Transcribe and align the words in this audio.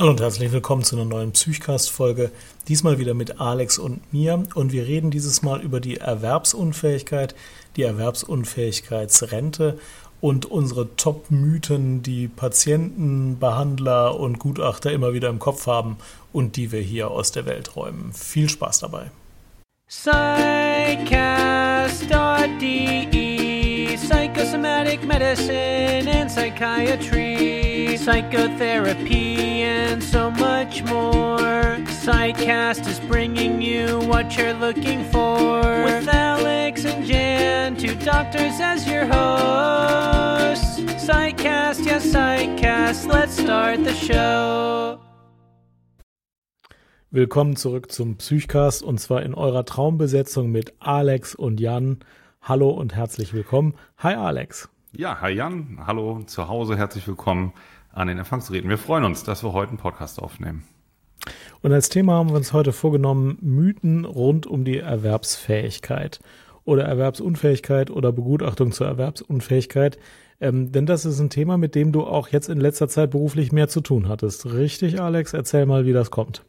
Hallo 0.00 0.12
und 0.12 0.20
herzlich 0.22 0.50
willkommen 0.50 0.82
zu 0.82 0.96
einer 0.96 1.04
neuen 1.04 1.32
Psychcast-Folge. 1.32 2.30
Diesmal 2.68 2.98
wieder 2.98 3.12
mit 3.12 3.38
Alex 3.38 3.76
und 3.76 4.14
mir. 4.14 4.44
Und 4.54 4.72
wir 4.72 4.86
reden 4.86 5.10
dieses 5.10 5.42
Mal 5.42 5.60
über 5.60 5.78
die 5.78 5.98
Erwerbsunfähigkeit, 5.98 7.34
die 7.76 7.82
Erwerbsunfähigkeitsrente 7.82 9.78
und 10.22 10.46
unsere 10.46 10.96
Top-Mythen, 10.96 12.02
die 12.02 12.28
Patienten, 12.28 13.38
Behandler 13.38 14.18
und 14.18 14.38
Gutachter 14.38 14.90
immer 14.90 15.12
wieder 15.12 15.28
im 15.28 15.38
Kopf 15.38 15.66
haben 15.66 15.98
und 16.32 16.56
die 16.56 16.72
wir 16.72 16.80
hier 16.80 17.10
aus 17.10 17.30
der 17.32 17.44
Welt 17.44 17.76
räumen. 17.76 18.14
Viel 18.14 18.48
Spaß 18.48 18.78
dabei. 18.78 19.10
Psychcast.de 19.86 21.10
Psychosomatic 23.98 25.06
Medicine 25.06 26.10
and 26.10 26.30
Psychiatry 26.30 27.59
Psychotherapy 28.00 29.62
and 29.62 30.02
so 30.02 30.30
much 30.30 30.82
more 30.84 31.36
Psychcast 32.00 32.88
is 32.88 32.98
bringing 33.00 33.60
you 33.60 33.98
what 34.08 34.38
you're 34.38 34.54
looking 34.54 35.04
for 35.12 35.60
With 35.84 36.08
Alex 36.08 36.86
and 36.86 37.04
Jan, 37.04 37.76
two 37.76 37.94
doctors 37.96 38.58
as 38.58 38.88
your 38.88 39.04
hosts 39.04 40.80
Psychcast, 41.04 41.84
yes 41.84 42.06
Psychcast, 42.06 43.06
let's 43.06 43.38
start 43.38 43.84
the 43.84 43.92
show 43.92 44.98
Willkommen 47.10 47.56
zurück 47.56 47.92
zum 47.92 48.16
Psychcast 48.16 48.82
und 48.82 48.98
zwar 48.98 49.22
in 49.22 49.34
eurer 49.34 49.66
Traumbesetzung 49.66 50.50
mit 50.50 50.72
Alex 50.78 51.34
und 51.34 51.60
Jan. 51.60 51.98
Hallo 52.40 52.70
und 52.70 52.94
herzlich 52.94 53.34
willkommen. 53.34 53.74
Hi 53.98 54.14
Alex. 54.14 54.70
Ja, 54.92 55.20
hi 55.20 55.32
Jan. 55.32 55.80
Hallo 55.86 56.22
zu 56.22 56.48
Hause. 56.48 56.78
Herzlich 56.78 57.06
willkommen 57.06 57.52
an 58.00 58.08
den 58.08 58.18
Empfangsgeräten. 58.18 58.68
Wir 58.68 58.78
freuen 58.78 59.04
uns, 59.04 59.22
dass 59.22 59.44
wir 59.44 59.52
heute 59.52 59.70
einen 59.70 59.78
Podcast 59.78 60.20
aufnehmen. 60.20 60.64
Und 61.62 61.72
als 61.72 61.90
Thema 61.90 62.14
haben 62.14 62.30
wir 62.30 62.36
uns 62.36 62.52
heute 62.52 62.72
vorgenommen, 62.72 63.38
Mythen 63.42 64.04
rund 64.04 64.46
um 64.46 64.64
die 64.64 64.78
Erwerbsfähigkeit 64.78 66.20
oder 66.64 66.84
Erwerbsunfähigkeit 66.84 67.90
oder 67.90 68.12
Begutachtung 68.12 68.72
zur 68.72 68.86
Erwerbsunfähigkeit. 68.86 69.98
Ähm, 70.40 70.72
denn 70.72 70.86
das 70.86 71.04
ist 71.04 71.20
ein 71.20 71.28
Thema, 71.28 71.58
mit 71.58 71.74
dem 71.74 71.92
du 71.92 72.04
auch 72.04 72.28
jetzt 72.28 72.48
in 72.48 72.58
letzter 72.58 72.88
Zeit 72.88 73.10
beruflich 73.10 73.52
mehr 73.52 73.68
zu 73.68 73.82
tun 73.82 74.08
hattest. 74.08 74.46
Richtig, 74.46 75.00
Alex? 75.00 75.34
Erzähl 75.34 75.66
mal, 75.66 75.84
wie 75.84 75.92
das 75.92 76.10
kommt. 76.10 76.44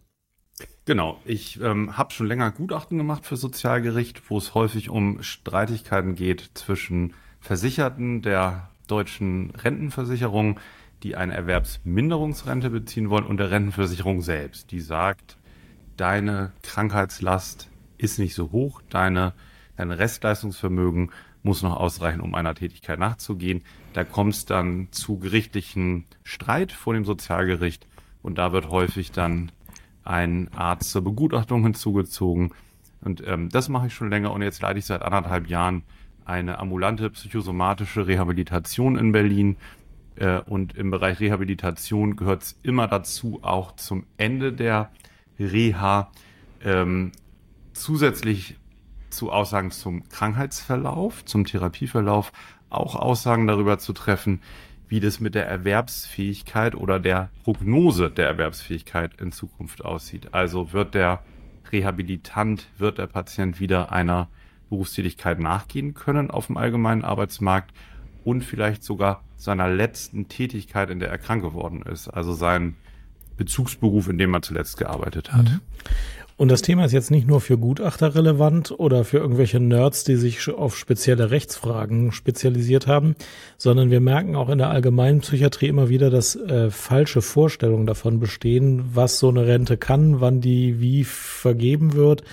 Genau, 0.86 1.20
ich 1.26 1.60
ähm, 1.62 1.98
habe 1.98 2.14
schon 2.14 2.28
länger 2.28 2.52
Gutachten 2.52 2.98
gemacht 2.98 3.26
für 3.26 3.36
Sozialgericht, 3.36 4.30
wo 4.30 4.38
es 4.38 4.56
häufig 4.56 4.90
um 4.90 5.22
Streitigkeiten 5.22 6.16
geht 6.16 6.52
zwischen 6.54 7.14
Versicherten 7.40 8.22
der 8.22 8.70
deutschen 8.88 9.52
Rentenversicherung, 9.52 10.60
die 11.04 11.16
eine 11.16 11.34
Erwerbsminderungsrente 11.34 12.70
beziehen 12.70 13.10
wollen, 13.10 13.26
und 13.26 13.38
der 13.38 13.52
Rentenversicherung 13.52 14.22
selbst, 14.22 14.72
die 14.72 14.82
sagt, 14.82 15.38
deine 15.98 16.52
Krankheitslast 16.64 17.70
ist 17.98 18.20
nicht 18.20 18.34
so 18.34 18.52
hoch, 18.52 18.82
deine, 18.90 19.34
dein 19.78 19.92
Restleistungsvermögen 19.92 21.12
muss 21.44 21.64
noch 21.64 21.78
ausreichen, 21.78 22.22
um 22.22 22.36
einer 22.36 22.56
Tätigkeit 22.56 23.00
nachzugehen. 23.00 23.64
Da 23.94 24.04
kommt 24.04 24.34
es 24.34 24.46
dann 24.46 24.90
zu 24.92 25.18
gerichtlichen 25.18 26.06
Streit 26.24 26.72
vor 26.72 26.94
dem 26.94 27.06
Sozialgericht 27.06 27.88
und 28.22 28.38
da 28.38 28.52
wird 28.52 28.70
häufig 28.70 29.12
dann 29.12 29.52
ein 30.04 30.50
Arzt 30.54 30.92
zur 30.92 31.04
Begutachtung 31.04 31.64
hinzugezogen. 31.64 32.54
Und 33.02 33.24
ähm, 33.26 33.50
das 33.50 33.70
mache 33.70 33.88
ich 33.88 33.94
schon 33.94 34.10
länger 34.10 34.32
und 34.32 34.42
jetzt 34.42 34.62
leite 34.62 34.80
ich 34.80 34.86
seit 34.86 35.02
anderthalb 35.02 35.48
Jahren 35.48 35.84
eine 36.26 36.60
ambulante 36.60 37.10
psychosomatische 37.10 38.08
Rehabilitation 38.08 38.98
in 38.98 39.12
Berlin. 39.12 39.58
Äh, 40.16 40.40
und 40.40 40.76
im 40.76 40.92
Bereich 40.92 41.20
Rehabilitation 41.20 42.16
gehört 42.16 42.44
es 42.44 42.60
immer 42.64 42.88
dazu, 42.88 43.40
auch 43.42 43.76
zum 43.76 44.06
Ende 44.18 44.54
der 44.54 44.92
Reha 45.40 46.12
ähm, 46.64 47.12
zusätzlich 47.74 48.58
zu 49.10 49.32
Aussagen 49.32 49.72
zum 49.72 50.08
Krankheitsverlauf, 50.10 51.26
zum 51.26 51.46
Therapieverlauf, 51.46 52.32
auch 52.70 52.96
Aussagen 52.96 53.48
darüber 53.48 53.78
zu 53.80 53.94
treffen, 53.94 54.42
wie 54.88 55.00
das 55.00 55.20
mit 55.20 55.36
der 55.36 55.48
Erwerbsfähigkeit 55.48 56.76
oder 56.76 57.00
der 57.00 57.30
Prognose 57.44 58.10
der 58.10 58.28
Erwerbsfähigkeit 58.28 59.20
in 59.22 59.32
Zukunft 59.32 59.84
aussieht. 59.84 60.34
Also 60.34 60.74
wird 60.74 60.96
der 60.96 61.24
Rehabilitant, 61.72 62.68
wird 62.78 62.98
der 62.98 63.08
Patient 63.08 63.60
wieder 63.60 63.92
einer 63.92 64.28
Berufstätigkeit 64.70 65.40
nachgehen 65.40 65.94
können 65.94 66.32
auf 66.32 66.48
dem 66.48 66.58
allgemeinen 66.58 67.04
Arbeitsmarkt 67.04 67.72
und 68.24 68.44
vielleicht 68.44 68.84
sogar 68.84 69.24
seiner 69.36 69.70
letzten 69.70 70.28
Tätigkeit, 70.28 70.90
in 70.90 71.00
der 71.00 71.10
er 71.10 71.18
krank 71.18 71.42
geworden 71.42 71.82
ist, 71.82 72.08
also 72.08 72.34
sein 72.34 72.76
Bezugsberuf, 73.38 74.08
in 74.08 74.18
dem 74.18 74.34
er 74.34 74.42
zuletzt 74.42 74.78
gearbeitet 74.78 75.34
hat. 75.34 75.50
Mhm. 75.50 75.60
Und 76.42 76.50
das 76.50 76.64
Thema 76.64 76.86
ist 76.86 76.92
jetzt 76.92 77.12
nicht 77.12 77.28
nur 77.28 77.40
für 77.40 77.60
Gutachter 77.60 78.16
relevant 78.16 78.72
oder 78.72 79.04
für 79.04 79.18
irgendwelche 79.18 79.60
Nerds, 79.60 80.04
die 80.04 80.16
sich 80.16 80.50
auf 80.50 80.76
spezielle 80.76 81.30
Rechtsfragen 81.30 82.12
spezialisiert 82.12 82.88
haben, 82.88 83.16
sondern 83.58 83.92
wir 83.92 84.00
merken 84.00 84.36
auch 84.36 84.50
in 84.50 84.58
der 84.58 84.72
allgemeinen 84.72 85.20
Psychiatrie 85.20 85.68
immer 85.68 85.88
wieder, 85.90 86.10
dass 86.10 86.36
äh, 86.36 86.72
falsche 86.72 87.22
Vorstellungen 87.22 87.86
davon 87.86 88.20
bestehen, 88.20 88.86
was 88.94 89.20
so 89.20 89.30
eine 89.30 89.46
Rente 89.46 89.78
kann, 89.78 90.20
wann 90.20 90.42
die 90.42 90.80
wie 90.82 91.04
vergeben 91.04 91.94
wird. 91.94 92.24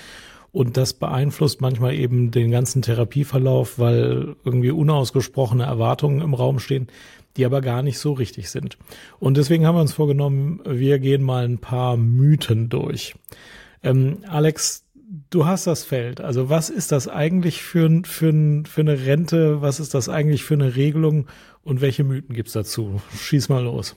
Und 0.51 0.77
das 0.77 0.95
beeinflusst 0.95 1.61
manchmal 1.61 1.95
eben 1.95 2.31
den 2.31 2.51
ganzen 2.51 2.83
Therapieverlauf, 2.83 3.79
weil 3.79 4.37
irgendwie 4.45 4.71
unausgesprochene 4.71 5.65
Erwartungen 5.65 6.21
im 6.21 6.35
Raum 6.35 6.59
stehen, 6.59 6.89
die 7.37 7.45
aber 7.45 7.61
gar 7.61 7.83
nicht 7.83 7.99
so 7.99 8.13
richtig 8.13 8.51
sind. 8.51 8.79
Und 9.19 9.37
deswegen 9.37 9.67
haben 9.67 9.77
wir 9.77 9.83
uns 9.83 9.93
vorgenommen, 9.93 10.61
wir 10.65 10.99
gehen 10.99 11.23
mal 11.23 11.45
ein 11.45 11.59
paar 11.59 11.97
Mythen 11.97 12.69
durch. 12.69 13.15
Ähm, 13.83 14.19
Alex, 14.27 14.85
du 15.31 15.47
hast 15.47 15.67
das 15.67 15.85
Feld. 15.85 16.21
Also 16.21 16.49
was 16.49 16.71
ist 16.71 16.93
das 16.93 17.09
eigentlich 17.09 17.63
für, 17.63 18.03
für, 18.05 18.33
für 18.65 18.81
eine 18.81 19.07
Rente? 19.07 19.63
Was 19.63 19.81
ist 19.81 19.95
das 19.95 20.09
eigentlich 20.09 20.45
für 20.45 20.55
eine 20.55 20.77
Regelung? 20.77 21.27
Und 21.63 21.81
welche 21.81 22.05
Mythen 22.05 22.35
gibt's 22.35 22.53
dazu? 22.53 23.01
Schieß 23.15 23.51
mal 23.51 23.63
los. 23.63 23.97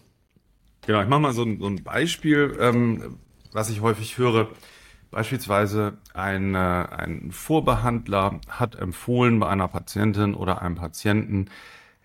Genau, 0.85 1.01
ich 1.01 1.07
mache 1.07 1.22
mal 1.22 1.33
so 1.33 1.44
ein, 1.44 1.59
so 1.59 1.68
ein 1.68 1.83
Beispiel, 1.83 2.57
ähm, 2.59 3.18
was 3.53 3.69
ich 3.69 3.81
häufig 3.81 4.18
höre. 4.18 4.50
Beispielsweise 5.12 5.98
ein, 6.14 6.56
äh, 6.56 6.58
ein 6.58 7.32
Vorbehandler 7.32 8.40
hat 8.50 8.76
empfohlen 8.76 9.40
bei 9.40 9.50
einer 9.50 9.68
Patientin 9.68 10.34
oder 10.34 10.62
einem 10.62 10.76
Patienten, 10.76 11.50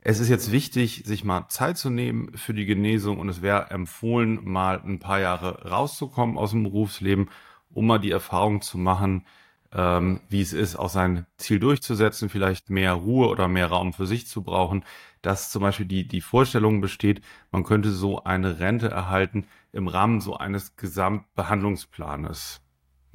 es 0.09 0.21
ist 0.21 0.29
jetzt 0.29 0.53
wichtig, 0.53 1.03
sich 1.05 1.25
mal 1.25 1.49
Zeit 1.49 1.79
zu 1.79 1.91
nehmen 1.91 2.31
für 2.37 2.55
die 2.55 2.65
Genesung 2.65 3.19
und 3.19 3.29
es 3.29 3.43
wäre 3.43 3.71
empfohlen, 3.71 4.39
mal 4.45 4.81
ein 4.81 5.01
paar 5.01 5.19
Jahre 5.19 5.69
rauszukommen 5.69 6.39
aus 6.39 6.53
dem 6.53 6.63
Berufsleben 6.63 7.29
um 7.77 7.87
mal 7.87 7.99
die 7.99 8.11
Erfahrung 8.11 8.63
zu 8.63 8.79
machen, 8.79 9.27
ähm, 9.73 10.21
wie 10.31 10.41
es 10.41 10.53
ist, 10.55 10.77
auch 10.77 10.89
sein 10.89 11.27
Ziel 11.37 11.59
durchzusetzen, 11.59 12.31
vielleicht 12.31 12.71
mehr 12.71 12.95
Ruhe 12.95 13.29
oder 13.29 13.49
mehr 13.49 13.67
Raum 13.67 13.93
für 13.93 14.07
sich 14.07 14.27
zu 14.27 14.43
brauchen, 14.43 14.85
dass 15.21 15.51
zum 15.51 15.63
Beispiel 15.63 15.87
die, 15.87 16.09
die 16.09 16.23
Vorstellung 16.23 16.81
besteht, 16.81 17.21
man 17.53 17.65
könnte 17.65 17.91
so 17.91 18.25
eine 18.25 18.61
Rente 18.61 18.89
erhalten 18.89 19.47
im 19.73 19.89
Rahmen 19.89 20.21
so 20.21 20.37
eines 20.37 20.77
Gesamtbehandlungsplanes. 20.77 22.63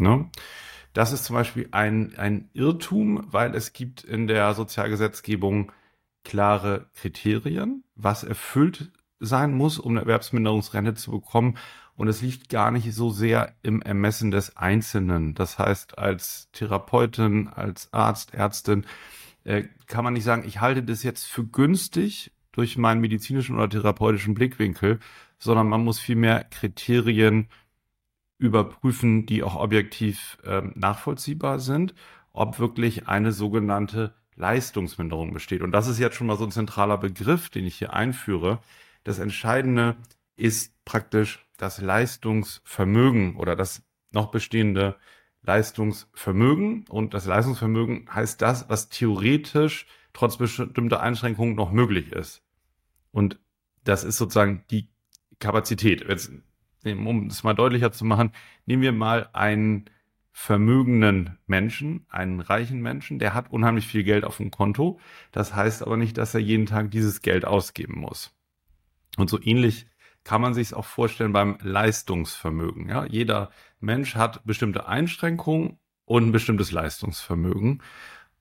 Ne? 0.01 0.29
Das 0.93 1.13
ist 1.13 1.23
zum 1.23 1.35
Beispiel 1.35 1.69
ein, 1.71 2.15
ein 2.17 2.49
Irrtum, 2.53 3.25
weil 3.27 3.55
es 3.55 3.71
gibt 3.71 4.03
in 4.03 4.27
der 4.27 4.53
Sozialgesetzgebung 4.53 5.71
klare 6.23 6.87
Kriterien, 6.93 7.83
was 7.95 8.23
erfüllt 8.23 8.91
sein 9.19 9.53
muss, 9.53 9.79
um 9.79 9.93
eine 9.93 10.01
Erwerbsminderungsrente 10.01 10.95
zu 10.95 11.11
bekommen. 11.11 11.57
Und 11.95 12.07
es 12.07 12.21
liegt 12.21 12.49
gar 12.49 12.71
nicht 12.71 12.93
so 12.93 13.09
sehr 13.09 13.55
im 13.61 13.81
Ermessen 13.81 14.31
des 14.31 14.57
Einzelnen. 14.57 15.35
Das 15.35 15.59
heißt, 15.59 15.97
als 15.97 16.49
Therapeutin, 16.51 17.47
als 17.47 17.93
Arzt, 17.93 18.33
Ärztin 18.33 18.85
äh, 19.43 19.63
kann 19.87 20.03
man 20.03 20.13
nicht 20.13 20.23
sagen, 20.23 20.43
ich 20.45 20.61
halte 20.61 20.83
das 20.83 21.03
jetzt 21.03 21.25
für 21.25 21.45
günstig 21.45 22.31
durch 22.51 22.77
meinen 22.77 23.01
medizinischen 23.01 23.55
oder 23.55 23.69
therapeutischen 23.69 24.33
Blickwinkel, 24.33 24.99
sondern 25.37 25.69
man 25.69 25.83
muss 25.83 25.99
vielmehr 25.99 26.43
Kriterien 26.43 27.47
überprüfen, 28.41 29.27
die 29.27 29.43
auch 29.43 29.55
objektiv 29.55 30.39
äh, 30.43 30.63
nachvollziehbar 30.73 31.59
sind, 31.59 31.93
ob 32.33 32.57
wirklich 32.57 33.07
eine 33.07 33.31
sogenannte 33.31 34.15
Leistungsminderung 34.35 35.31
besteht. 35.31 35.61
Und 35.61 35.71
das 35.71 35.87
ist 35.87 35.99
jetzt 35.99 36.15
schon 36.15 36.25
mal 36.25 36.37
so 36.37 36.45
ein 36.45 36.51
zentraler 36.51 36.97
Begriff, 36.97 37.49
den 37.49 37.65
ich 37.65 37.75
hier 37.75 37.93
einführe. 37.93 38.59
Das 39.03 39.19
Entscheidende 39.19 39.95
ist 40.35 40.73
praktisch 40.85 41.45
das 41.57 41.79
Leistungsvermögen 41.79 43.35
oder 43.35 43.55
das 43.55 43.83
noch 44.11 44.31
bestehende 44.31 44.95
Leistungsvermögen. 45.43 46.85
Und 46.89 47.13
das 47.13 47.27
Leistungsvermögen 47.27 48.09
heißt 48.11 48.41
das, 48.41 48.67
was 48.69 48.89
theoretisch 48.89 49.85
trotz 50.13 50.37
bestimmter 50.37 51.01
Einschränkungen 51.01 51.53
noch 51.53 51.71
möglich 51.71 52.11
ist. 52.11 52.41
Und 53.11 53.39
das 53.83 54.03
ist 54.03 54.17
sozusagen 54.17 54.63
die 54.71 54.89
Kapazität. 55.37 56.07
Jetzt, 56.07 56.31
um 56.85 57.27
es 57.27 57.43
mal 57.43 57.53
deutlicher 57.53 57.91
zu 57.91 58.05
machen, 58.05 58.31
nehmen 58.65 58.81
wir 58.81 58.91
mal 58.91 59.29
einen 59.33 59.85
vermögenden 60.31 61.37
Menschen, 61.45 62.05
einen 62.09 62.39
reichen 62.39 62.81
Menschen, 62.81 63.19
der 63.19 63.33
hat 63.33 63.51
unheimlich 63.51 63.87
viel 63.87 64.03
Geld 64.03 64.23
auf 64.23 64.37
dem 64.37 64.49
Konto. 64.49 64.99
Das 65.31 65.55
heißt 65.55 65.81
aber 65.81 65.97
nicht, 65.97 66.17
dass 66.17 66.33
er 66.33 66.39
jeden 66.39 66.65
Tag 66.65 66.91
dieses 66.91 67.21
Geld 67.21 67.45
ausgeben 67.45 67.99
muss. 67.99 68.33
Und 69.17 69.29
so 69.29 69.39
ähnlich 69.41 69.87
kann 70.23 70.41
man 70.41 70.53
sich 70.53 70.67
es 70.67 70.73
auch 70.73 70.85
vorstellen 70.85 71.33
beim 71.33 71.57
Leistungsvermögen. 71.61 72.89
Ja, 72.89 73.05
jeder 73.05 73.51
Mensch 73.79 74.15
hat 74.15 74.45
bestimmte 74.45 74.87
Einschränkungen 74.87 75.79
und 76.05 76.27
ein 76.27 76.31
bestimmtes 76.31 76.71
Leistungsvermögen. 76.71 77.81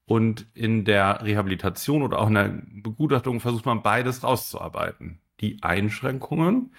Und 0.05 0.47
in 0.55 0.85
der 0.85 1.23
Rehabilitation 1.23 2.03
oder 2.03 2.19
auch 2.19 2.29
in 2.29 2.35
der 2.35 2.63
Begutachtung 2.83 3.41
versucht 3.41 3.65
man 3.65 3.83
beides 3.83 4.23
rauszuarbeiten. 4.23 5.21
Die 5.41 5.63
Einschränkungen, 5.63 6.75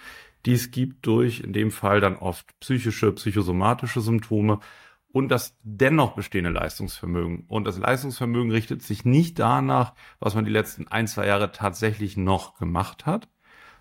die 0.46 0.54
es 0.54 0.70
gibt 0.70 1.06
durch 1.06 1.40
in 1.40 1.52
dem 1.52 1.70
Fall 1.70 2.00
dann 2.00 2.16
oft 2.16 2.58
psychische, 2.60 3.12
psychosomatische 3.12 4.00
Symptome 4.00 4.60
und 5.12 5.28
das 5.28 5.56
dennoch 5.62 6.14
bestehende 6.14 6.50
Leistungsvermögen. 6.50 7.44
Und 7.48 7.64
das 7.64 7.78
Leistungsvermögen 7.78 8.50
richtet 8.50 8.82
sich 8.82 9.04
nicht 9.04 9.38
danach, 9.38 9.94
was 10.20 10.34
man 10.34 10.44
die 10.44 10.50
letzten 10.50 10.88
ein, 10.88 11.06
zwei 11.06 11.26
Jahre 11.26 11.52
tatsächlich 11.52 12.16
noch 12.16 12.56
gemacht 12.58 13.06
hat, 13.06 13.28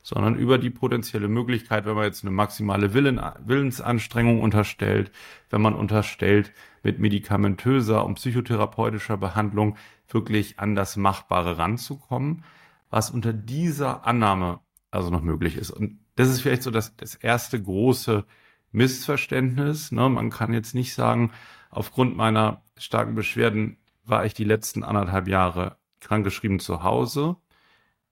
sondern 0.04 0.36
über 0.36 0.58
die 0.58 0.70
potenzielle 0.70 1.28
Möglichkeit, 1.28 1.86
wenn 1.86 1.96
man 1.96 2.06
jetzt 2.06 2.24
eine 2.24 2.32
maximale 2.32 2.94
Willen, 2.94 3.22
Willensanstrengung 3.46 4.42
unterstellt, 4.42 5.12
wenn 5.50 5.62
man 5.62 5.76
unterstellt, 5.76 6.52
mit 6.84 7.00
medikamentöser 7.00 8.04
und 8.06 8.16
psychotherapeutischer 8.16 9.18
Behandlung 9.18 9.78
wirklich 10.10 10.60
an 10.60 10.76
das 10.76 10.98
Machbare 10.98 11.58
ranzukommen, 11.58 12.44
was 12.90 13.10
unter 13.10 13.32
dieser 13.32 14.06
Annahme 14.06 14.60
also 14.90 15.10
noch 15.10 15.22
möglich 15.22 15.56
ist. 15.56 15.72
Und 15.72 16.01
das 16.16 16.30
ist 16.30 16.42
vielleicht 16.42 16.64
so 16.64 16.72
das, 16.72 16.96
das 16.96 17.16
erste 17.16 17.62
große 17.62 18.26
Missverständnis. 18.72 19.92
Ne? 19.92 20.10
Man 20.10 20.30
kann 20.30 20.54
jetzt 20.54 20.76
nicht 20.76 20.94
sagen, 20.94 21.32
aufgrund 21.70 22.16
meiner 22.16 22.64
starken 22.78 23.16
Beschwerden 23.16 23.78
war 24.04 24.26
ich 24.26 24.34
die 24.34 24.44
letzten 24.44 24.84
anderthalb 24.84 25.28
Jahre 25.28 25.78
krankgeschrieben 26.00 26.60
zu 26.60 26.84
Hause. 26.84 27.38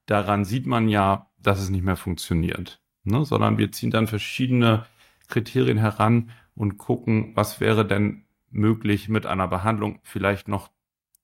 Daran 0.06 0.46
sieht 0.46 0.66
man 0.66 0.88
ja, 0.88 1.30
dass 1.38 1.60
es 1.60 1.70
nicht 1.70 1.84
mehr 1.84 1.96
funktioniert, 1.96 2.82
ne? 3.04 3.26
sondern 3.26 3.58
wir 3.58 3.72
ziehen 3.72 3.92
dann 3.92 4.08
verschiedene 4.08 4.86
Kriterien 5.28 5.78
heran 5.78 6.32
und 6.56 6.78
gucken, 6.78 7.32
was 7.36 7.60
wäre 7.60 7.86
denn 7.86 8.26
möglich 8.50 9.10
mit 9.10 9.26
einer 9.26 9.48
Behandlung 9.48 10.00
vielleicht 10.04 10.48
noch 10.48 10.72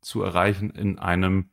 zu 0.02 0.22
erreichen 0.22 0.70
in 0.70 1.00
einem 1.00 1.50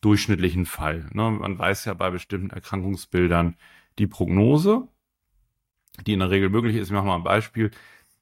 durchschnittlichen 0.00 0.66
Fall. 0.66 1.08
Ne? 1.12 1.30
Man 1.30 1.58
weiß 1.58 1.84
ja 1.84 1.94
bei 1.94 2.10
bestimmten 2.10 2.50
Erkrankungsbildern 2.50 3.56
die 3.98 4.06
Prognose, 4.06 4.88
die 6.06 6.12
in 6.12 6.20
der 6.20 6.30
Regel 6.30 6.48
möglich 6.48 6.76
ist. 6.76 6.88
Ich 6.88 6.92
mache 6.92 7.06
mal 7.06 7.16
ein 7.16 7.24
Beispiel. 7.24 7.70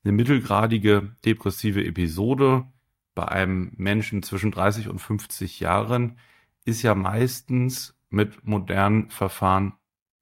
Eine 0.04 0.12
mittelgradige 0.12 1.14
depressive 1.24 1.84
Episode 1.84 2.66
bei 3.14 3.26
einem 3.26 3.72
Menschen 3.76 4.22
zwischen 4.22 4.50
30 4.50 4.88
und 4.88 5.00
50 5.00 5.60
Jahren 5.60 6.18
ist 6.64 6.82
ja 6.82 6.94
meistens 6.94 7.96
mit 8.10 8.46
modernen 8.46 9.10
Verfahren 9.10 9.74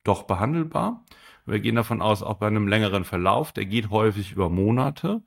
doch 0.03 0.25
behandelbar. 0.25 1.05
Wir 1.45 1.61
gehen 1.61 1.77
davon 1.77 2.03
aus, 2.03 2.23
auch 2.23 2.39
bei 2.39 2.47
einem 2.47 2.69
längeren 2.69 3.05
Verlauf, 3.05 3.53
der 3.53 3.67
geht 3.67 3.91
häufig 3.91 4.33
über 4.33 4.49
Monate, 4.49 5.23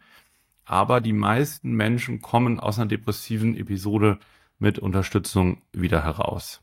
aber 0.66 1.00
die 1.00 1.13
meisten 1.13 1.71
Menschen 1.71 2.21
kommen 2.21 2.60
aus 2.60 2.77
einer 2.77 2.88
depressiven 2.88 3.56
Episode 3.56 4.19
mit 4.57 4.80
Unterstützung 4.80 5.62
wieder 5.71 6.04
heraus. 6.04 6.62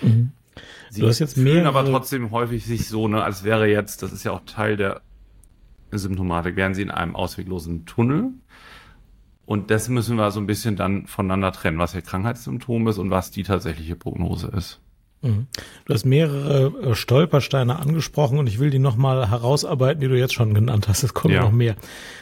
Mhm. 0.00 0.32
Sie 0.90 1.00
du 1.00 1.08
hast 1.08 1.18
jetzt 1.18 1.34
fühlen 1.34 1.66
aber 1.66 1.84
trotzdem 1.84 2.30
häufig 2.30 2.64
sich 2.64 2.88
so, 2.88 3.08
ne, 3.08 3.22
als 3.22 3.44
wäre 3.44 3.66
jetzt, 3.66 4.02
das 4.02 4.12
ist 4.12 4.24
ja 4.24 4.32
auch 4.32 4.44
Teil 4.46 4.76
der 4.76 5.02
Symptomatik, 5.90 6.56
wären 6.56 6.74
sie 6.74 6.82
in 6.82 6.90
einem 6.90 7.16
ausweglosen 7.16 7.86
Tunnel. 7.86 8.32
Und 9.46 9.70
das 9.70 9.88
müssen 9.88 10.16
wir 10.16 10.30
so 10.30 10.40
ein 10.40 10.46
bisschen 10.46 10.76
dann 10.76 11.06
voneinander 11.06 11.52
trennen, 11.52 11.78
was 11.78 11.94
ihr 11.94 12.02
Krankheitssymptom 12.02 12.88
ist 12.88 12.98
und 12.98 13.10
was 13.10 13.30
die 13.30 13.42
tatsächliche 13.42 13.96
Prognose 13.96 14.48
ist. 14.48 14.80
Mhm. 15.24 15.46
Du 15.86 15.94
hast 15.94 16.04
mehrere 16.04 16.90
äh, 16.90 16.94
Stolpersteine 16.94 17.78
angesprochen 17.78 18.38
und 18.38 18.46
ich 18.46 18.58
will 18.58 18.70
die 18.70 18.78
nochmal 18.78 19.30
herausarbeiten, 19.30 20.00
die 20.00 20.08
du 20.08 20.18
jetzt 20.18 20.34
schon 20.34 20.52
genannt 20.52 20.86
hast. 20.86 21.02
Es 21.02 21.14
kommen 21.14 21.34
ja. 21.34 21.42
noch 21.42 21.52
mehr. 21.52 21.76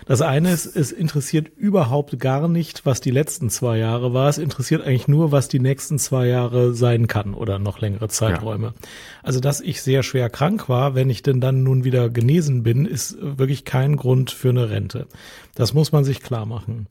Das 0.07 0.23
eine 0.23 0.53
ist, 0.53 0.67
es 0.67 0.93
interessiert 0.93 1.49
überhaupt 1.57 2.19
gar 2.19 2.49
nicht, 2.49 2.87
was 2.87 3.01
die 3.01 3.11
letzten 3.11 3.51
zwei 3.51 3.79
Jahre 3.79 4.15
war. 4.15 4.29
Es 4.29 4.39
interessiert 4.39 4.83
eigentlich 4.83 5.09
nur, 5.09 5.33
was 5.33 5.49
die 5.49 5.61
nächsten 5.61 5.99
zwei 5.99 6.27
Jahre 6.27 6.75
sein 6.75 7.09
kann 7.09 7.35
oder 7.35 7.59
noch 7.59 7.81
längere 7.81 8.09
Zeiträume. 8.09 8.69
Ja. 8.69 8.89
Also, 9.23 9.41
dass 9.41 9.61
ich 9.61 9.83
sehr 9.83 10.03
schwer 10.03 10.31
krank 10.31 10.69
war, 10.69 10.95
wenn 10.95 11.11
ich 11.11 11.23
denn 11.23 11.41
dann 11.41 11.65
nun 11.65 11.85
wieder 11.85 12.09
genesen 12.09 12.63
bin, 12.63 12.87
ist 12.87 13.17
wirklich 13.21 13.65
kein 13.65 13.97
Grund 13.97 14.31
für 14.31 14.51
eine 14.51 14.71
Rente. 14.71 15.07
Das 15.55 15.75
muss 15.75 15.93
man 15.93 16.05
sich 16.05 16.23
klar 16.23 16.47
machen. 16.47 16.87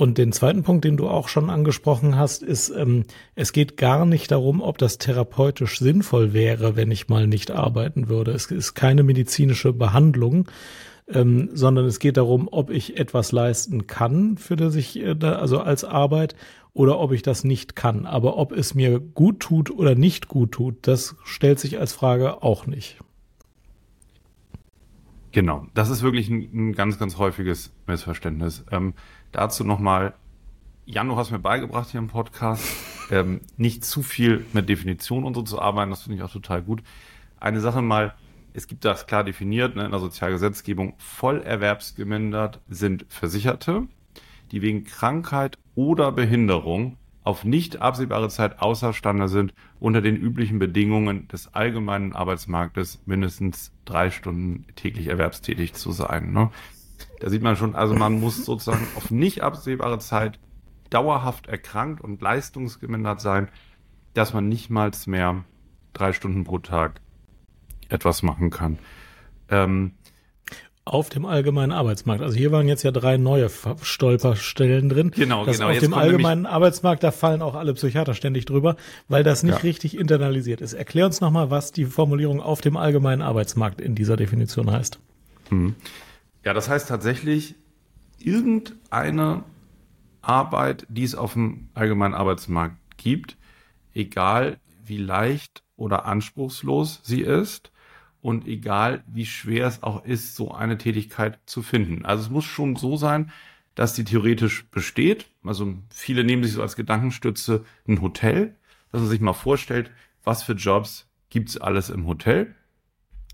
Und 0.00 0.16
den 0.16 0.32
zweiten 0.32 0.62
Punkt, 0.62 0.86
den 0.86 0.96
du 0.96 1.08
auch 1.10 1.28
schon 1.28 1.50
angesprochen 1.50 2.16
hast, 2.16 2.42
ist, 2.42 2.70
ähm, 2.70 3.04
es 3.34 3.52
geht 3.52 3.76
gar 3.76 4.06
nicht 4.06 4.30
darum, 4.30 4.62
ob 4.62 4.78
das 4.78 4.96
therapeutisch 4.96 5.78
sinnvoll 5.78 6.32
wäre, 6.32 6.74
wenn 6.74 6.90
ich 6.90 7.10
mal 7.10 7.26
nicht 7.26 7.50
arbeiten 7.50 8.08
würde. 8.08 8.30
Es 8.30 8.46
ist 8.46 8.72
keine 8.72 9.02
medizinische 9.02 9.74
Behandlung, 9.74 10.48
ähm, 11.06 11.50
sondern 11.52 11.84
es 11.84 11.98
geht 11.98 12.16
darum, 12.16 12.48
ob 12.50 12.70
ich 12.70 12.96
etwas 12.96 13.30
leisten 13.30 13.88
kann 13.88 14.38
für 14.38 14.56
das 14.56 14.74
ich, 14.74 14.98
äh, 14.98 15.16
also 15.22 15.60
als 15.60 15.84
Arbeit 15.84 16.34
oder 16.72 16.98
ob 16.98 17.12
ich 17.12 17.20
das 17.20 17.44
nicht 17.44 17.76
kann. 17.76 18.06
Aber 18.06 18.38
ob 18.38 18.52
es 18.52 18.74
mir 18.74 19.00
gut 19.00 19.40
tut 19.40 19.70
oder 19.70 19.96
nicht 19.96 20.28
gut 20.28 20.52
tut, 20.52 20.76
das 20.88 21.14
stellt 21.24 21.60
sich 21.60 21.78
als 21.78 21.92
Frage 21.92 22.42
auch 22.42 22.66
nicht. 22.66 22.96
Genau, 25.32 25.66
das 25.74 25.90
ist 25.90 26.02
wirklich 26.02 26.28
ein, 26.28 26.48
ein 26.54 26.72
ganz, 26.72 26.98
ganz 26.98 27.18
häufiges 27.18 27.72
Missverständnis. 27.86 28.64
Ähm, 28.70 28.94
dazu 29.32 29.64
nochmal, 29.64 30.14
Jan, 30.86 31.08
du 31.08 31.16
hast 31.16 31.30
mir 31.30 31.38
beigebracht 31.38 31.90
hier 31.90 32.00
im 32.00 32.08
Podcast, 32.08 32.64
ähm, 33.10 33.40
nicht 33.56 33.84
zu 33.84 34.02
viel 34.02 34.44
mit 34.52 34.68
Definition 34.68 35.24
und 35.24 35.34
so 35.34 35.42
zu 35.42 35.60
arbeiten, 35.60 35.90
das 35.90 36.02
finde 36.02 36.16
ich 36.18 36.22
auch 36.22 36.32
total 36.32 36.62
gut. 36.62 36.82
Eine 37.38 37.60
Sache 37.60 37.82
mal, 37.82 38.14
es 38.52 38.66
gibt 38.66 38.84
das 38.84 39.06
klar 39.06 39.24
definiert 39.24 39.76
ne, 39.76 39.84
in 39.84 39.90
der 39.90 40.00
Sozialgesetzgebung, 40.00 40.94
vollerwerbsgemindert 40.98 42.60
sind 42.68 43.06
Versicherte, 43.08 43.86
die 44.50 44.62
wegen 44.62 44.84
Krankheit 44.84 45.58
oder 45.74 46.12
Behinderung 46.12 46.96
auf 47.22 47.44
nicht 47.44 47.80
absehbare 47.80 48.28
Zeit 48.28 48.60
außerstande 48.60 49.28
sind, 49.28 49.54
unter 49.78 50.00
den 50.00 50.16
üblichen 50.16 50.58
Bedingungen 50.58 51.28
des 51.28 51.54
allgemeinen 51.54 52.14
Arbeitsmarktes 52.14 53.02
mindestens 53.06 53.72
drei 53.84 54.10
Stunden 54.10 54.66
täglich 54.74 55.06
erwerbstätig 55.08 55.74
zu 55.74 55.92
sein. 55.92 56.32
Ne? 56.32 56.50
Da 57.20 57.28
sieht 57.28 57.42
man 57.42 57.56
schon, 57.56 57.74
also 57.74 57.94
man 57.94 58.18
muss 58.18 58.44
sozusagen 58.44 58.86
auf 58.96 59.10
nicht 59.10 59.42
absehbare 59.42 59.98
Zeit 59.98 60.38
dauerhaft 60.88 61.46
erkrankt 61.46 62.00
und 62.00 62.20
leistungsgemindert 62.20 63.20
sein, 63.20 63.48
dass 64.14 64.34
man 64.34 64.48
nicht 64.48 64.70
mal 64.70 64.90
mehr 65.06 65.44
drei 65.92 66.12
Stunden 66.12 66.44
pro 66.44 66.58
Tag 66.58 67.00
etwas 67.88 68.22
machen 68.22 68.50
kann. 68.50 68.78
Ähm, 69.48 69.92
auf 70.84 71.08
dem 71.10 71.26
allgemeinen 71.26 71.72
Arbeitsmarkt. 71.72 72.22
Also 72.22 72.36
hier 72.36 72.50
waren 72.50 72.66
jetzt 72.66 72.82
ja 72.82 72.90
drei 72.90 73.16
neue 73.16 73.48
Stolperstellen 73.82 74.88
drin. 74.88 75.10
Genau, 75.12 75.44
genau. 75.44 75.68
Auf 75.68 75.78
dem 75.78 75.94
allgemeinen 75.94 76.46
Arbeitsmarkt, 76.46 77.04
da 77.04 77.12
fallen 77.12 77.42
auch 77.42 77.54
alle 77.54 77.74
Psychiater 77.74 78.14
ständig 78.14 78.46
drüber, 78.46 78.76
weil 79.06 79.22
das 79.22 79.42
nicht 79.42 79.58
ja. 79.58 79.60
richtig 79.60 79.96
internalisiert 79.96 80.60
ist. 80.60 80.72
Erklär 80.72 81.06
uns 81.06 81.20
nochmal, 81.20 81.50
was 81.50 81.70
die 81.70 81.84
Formulierung 81.84 82.40
auf 82.40 82.60
dem 82.60 82.76
allgemeinen 82.76 83.22
Arbeitsmarkt 83.22 83.80
in 83.80 83.94
dieser 83.94 84.16
Definition 84.16 84.70
heißt. 84.72 84.98
Hm. 85.50 85.76
Ja, 86.44 86.54
das 86.54 86.68
heißt 86.68 86.88
tatsächlich 86.88 87.54
irgendeine 88.18 89.44
Arbeit, 90.22 90.86
die 90.88 91.04
es 91.04 91.14
auf 91.14 91.34
dem 91.34 91.68
allgemeinen 91.74 92.14
Arbeitsmarkt 92.14 92.76
gibt, 92.96 93.36
egal 93.94 94.58
wie 94.84 94.98
leicht 94.98 95.62
oder 95.76 96.04
anspruchslos 96.06 97.00
sie 97.04 97.22
ist, 97.22 97.70
und 98.22 98.46
egal 98.46 99.02
wie 99.06 99.26
schwer 99.26 99.66
es 99.66 99.82
auch 99.82 100.04
ist, 100.04 100.36
so 100.36 100.52
eine 100.52 100.78
Tätigkeit 100.78 101.38
zu 101.46 101.62
finden. 101.62 102.04
Also 102.04 102.24
es 102.24 102.30
muss 102.30 102.44
schon 102.44 102.76
so 102.76 102.96
sein, 102.96 103.32
dass 103.74 103.94
die 103.94 104.04
theoretisch 104.04 104.66
besteht. 104.66 105.30
Also 105.42 105.74
viele 105.90 106.24
nehmen 106.24 106.44
sich 106.44 106.52
so 106.52 106.62
als 106.62 106.76
Gedankenstütze 106.76 107.64
ein 107.88 108.02
Hotel, 108.02 108.56
dass 108.92 109.00
man 109.00 109.10
sich 109.10 109.20
mal 109.20 109.32
vorstellt, 109.32 109.90
was 110.22 110.42
für 110.42 110.52
Jobs 110.52 111.08
gibt's 111.30 111.56
alles 111.56 111.88
im 111.88 112.06
Hotel. 112.06 112.54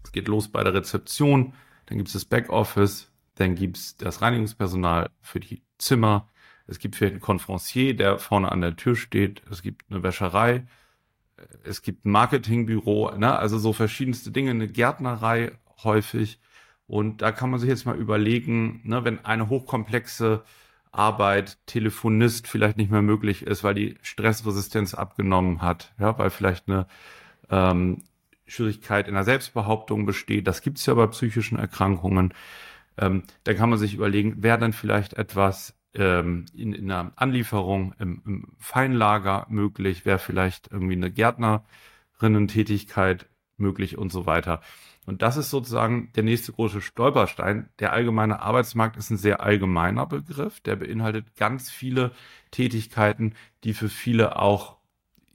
Es 0.05 0.13
geht 0.13 0.29
los 0.29 0.49
bei 0.49 0.63
der 0.63 0.75
Rezeption, 0.75 1.55
dann 1.87 1.99
gibt's 1.99 2.13
das 2.13 2.25
Backoffice, 2.25 3.11
dann 3.37 3.55
gibt's 3.55 3.97
das 3.97 4.23
Reinigungspersonal 4.23 5.11
für 5.21 5.41
die 5.41 5.63
Zimmer, 5.79 6.29
es 6.67 6.79
gibt 6.79 6.97
vielleicht 6.97 7.15
einen 7.15 7.21
Konferencier, 7.21 7.97
der 7.97 8.19
vorne 8.19 8.51
an 8.51 8.61
der 8.61 8.77
Tür 8.77 8.97
steht, 8.97 9.43
es 9.51 9.63
gibt 9.63 9.85
eine 9.91 10.03
Wäscherei, 10.03 10.67
es 11.65 11.83
gibt 11.83 12.05
ein 12.05 12.11
Marketingbüro, 12.11 13.13
ne? 13.17 13.39
also 13.39 13.59
so 13.59 13.73
verschiedenste 13.73 14.31
Dinge, 14.31 14.51
eine 14.51 14.69
Gärtnerei 14.69 15.53
häufig. 15.85 16.41
Und 16.87 17.23
da 17.23 17.33
kann 17.33 17.51
man 17.51 17.61
sich 17.61 17.69
jetzt 17.69 17.85
mal 17.85 17.97
überlegen, 17.97 18.81
ne, 18.85 19.05
wenn 19.05 19.25
eine 19.25 19.49
hochkomplexe 19.49 20.45
Arbeit 20.93 21.59
Telefonist 21.67 22.47
vielleicht 22.47 22.77
nicht 22.77 22.91
mehr 22.91 23.03
möglich 23.03 23.43
ist, 23.43 23.65
weil 23.65 23.75
die 23.75 23.99
Stressresistenz 24.03 24.95
abgenommen 24.95 25.63
hat, 25.63 25.93
ja, 25.99 26.17
weil 26.17 26.31
vielleicht 26.31 26.69
eine 26.69 26.87
ähm, 27.51 28.03
Schwierigkeit 28.47 29.09
in 29.09 29.15
der 29.15 29.25
Selbstbehauptung 29.25 30.07
besteht. 30.07 30.47
Das 30.47 30.63
gibt's 30.63 30.87
ja 30.87 30.95
bei 30.95 31.09
psychischen 31.09 31.59
Erkrankungen. 31.59 32.33
Ähm, 32.99 33.25
dann 33.45 33.57
kann 33.57 33.71
man 33.71 33.79
sich 33.79 33.95
überlegen, 33.95 34.43
wäre 34.43 34.59
dann 34.59 34.73
vielleicht 34.73 35.15
etwas 35.15 35.75
ähm, 35.95 36.47
in, 36.55 36.73
in 36.73 36.91
einer 36.91 37.13
Anlieferung 37.17 37.95
im, 37.99 38.23
im 38.25 38.53
Feinlager 38.59 39.47
möglich, 39.49 40.07
wäre 40.07 40.19
vielleicht 40.19 40.71
irgendwie 40.71 40.95
eine 40.95 41.11
Gärtnerinnen-Tätigkeit 41.11 43.27
möglich 43.57 43.99
und 43.99 44.13
so 44.13 44.27
weiter. 44.27 44.61
Und 45.07 45.23
das 45.23 45.37
ist 45.37 45.51
sozusagen 45.51 46.11
der 46.17 46.25
nächste 46.25 46.53
große 46.53 46.81
Stolperstein. 46.81 47.69
Der 47.79 47.93
allgemeine 47.93 48.41
Arbeitsmarkt 48.41 48.97
ist 48.97 49.11
ein 49.11 49.17
sehr 49.17 49.41
allgemeiner 49.41 50.05
Begriff. 50.05 50.61
Der 50.61 50.77
beinhaltet 50.77 51.37
ganz 51.37 51.71
viele 51.71 52.11
Tätigkeiten, 52.51 53.35
die 53.63 53.73
für 53.73 53.89
viele 53.89 54.37
auch, 54.37 54.76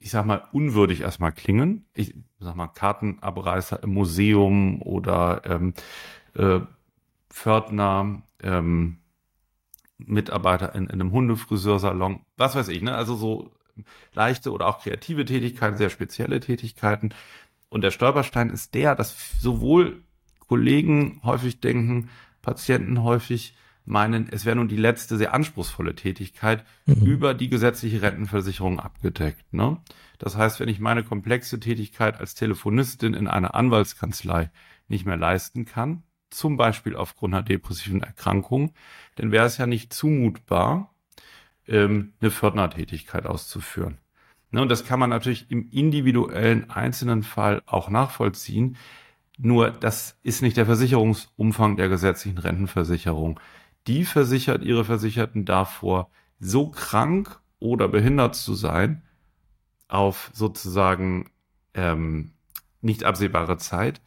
ich 0.02 0.10
sag 0.10 0.26
mal, 0.26 0.42
unwürdig 0.52 1.00
erstmal 1.02 1.32
klingen. 1.32 1.86
Ich 1.94 2.14
sag 2.40 2.56
mal, 2.56 2.66
Kartenabreißer 2.66 3.82
im 3.84 3.94
Museum 3.94 4.82
oder 4.82 5.42
ähm, 5.44 5.74
äh, 6.34 6.60
Pförtner, 7.30 8.22
ähm, 8.42 8.98
Mitarbeiter 9.98 10.74
in, 10.74 10.84
in 10.84 11.00
einem 11.00 11.12
Hundefriseursalon, 11.12 12.20
was 12.36 12.56
weiß 12.56 12.68
ich, 12.68 12.82
ne? 12.82 12.96
Also 12.96 13.14
so 13.14 13.52
leichte 14.12 14.50
oder 14.50 14.66
auch 14.66 14.82
kreative 14.82 15.24
Tätigkeiten, 15.24 15.76
sehr 15.76 15.90
spezielle 15.90 16.40
Tätigkeiten. 16.40 17.10
Und 17.68 17.82
der 17.82 17.92
Stolperstein 17.92 18.50
ist 18.50 18.74
der, 18.74 18.96
dass 18.96 19.40
sowohl 19.40 20.02
Kollegen 20.48 21.20
häufig 21.22 21.60
denken, 21.60 22.10
Patienten 22.42 23.04
häufig 23.04 23.56
meinen, 23.84 24.28
es 24.30 24.44
wäre 24.44 24.56
nun 24.56 24.68
die 24.68 24.76
letzte 24.76 25.16
sehr 25.16 25.34
anspruchsvolle 25.34 25.94
Tätigkeit 25.94 26.64
mhm. 26.86 27.04
über 27.04 27.34
die 27.34 27.48
gesetzliche 27.48 28.02
Rentenversicherung 28.02 28.80
abgedeckt. 28.80 29.52
Ne? 29.52 29.78
Das 30.18 30.36
heißt, 30.36 30.60
wenn 30.60 30.68
ich 30.68 30.80
meine 30.80 31.02
komplexe 31.02 31.58
Tätigkeit 31.58 32.20
als 32.20 32.34
Telefonistin 32.34 33.14
in 33.14 33.26
einer 33.26 33.54
Anwaltskanzlei 33.54 34.50
nicht 34.88 35.04
mehr 35.04 35.16
leisten 35.16 35.64
kann, 35.64 36.04
zum 36.30 36.56
Beispiel 36.56 36.96
aufgrund 36.96 37.34
einer 37.34 37.42
depressiven 37.42 38.02
Erkrankung, 38.02 38.72
dann 39.16 39.32
wäre 39.32 39.46
es 39.46 39.58
ja 39.58 39.66
nicht 39.66 39.92
zumutbar, 39.92 40.94
ähm, 41.68 42.12
eine 42.20 42.30
Pförtnertätigkeit 42.30 43.26
auszuführen. 43.26 43.98
Ne, 44.50 44.62
und 44.62 44.68
das 44.68 44.84
kann 44.84 45.00
man 45.00 45.10
natürlich 45.10 45.50
im 45.50 45.68
individuellen 45.70 46.70
einzelnen 46.70 47.22
Fall 47.22 47.62
auch 47.66 47.88
nachvollziehen. 47.88 48.76
Nur 49.38 49.70
das 49.70 50.18
ist 50.22 50.42
nicht 50.42 50.56
der 50.56 50.66
Versicherungsumfang 50.66 51.76
der 51.76 51.88
gesetzlichen 51.88 52.38
Rentenversicherung. 52.38 53.40
Die 53.86 54.04
versichert 54.04 54.62
ihre 54.62 54.84
Versicherten 54.84 55.44
davor, 55.44 56.10
so 56.38 56.70
krank 56.70 57.40
oder 57.58 57.88
behindert 57.88 58.34
zu 58.34 58.54
sein, 58.54 59.02
auf 59.88 60.30
sozusagen 60.32 61.30
ähm, 61.74 62.32
nicht 62.80 63.04
absehbare 63.04 63.58
Zeit, 63.58 64.00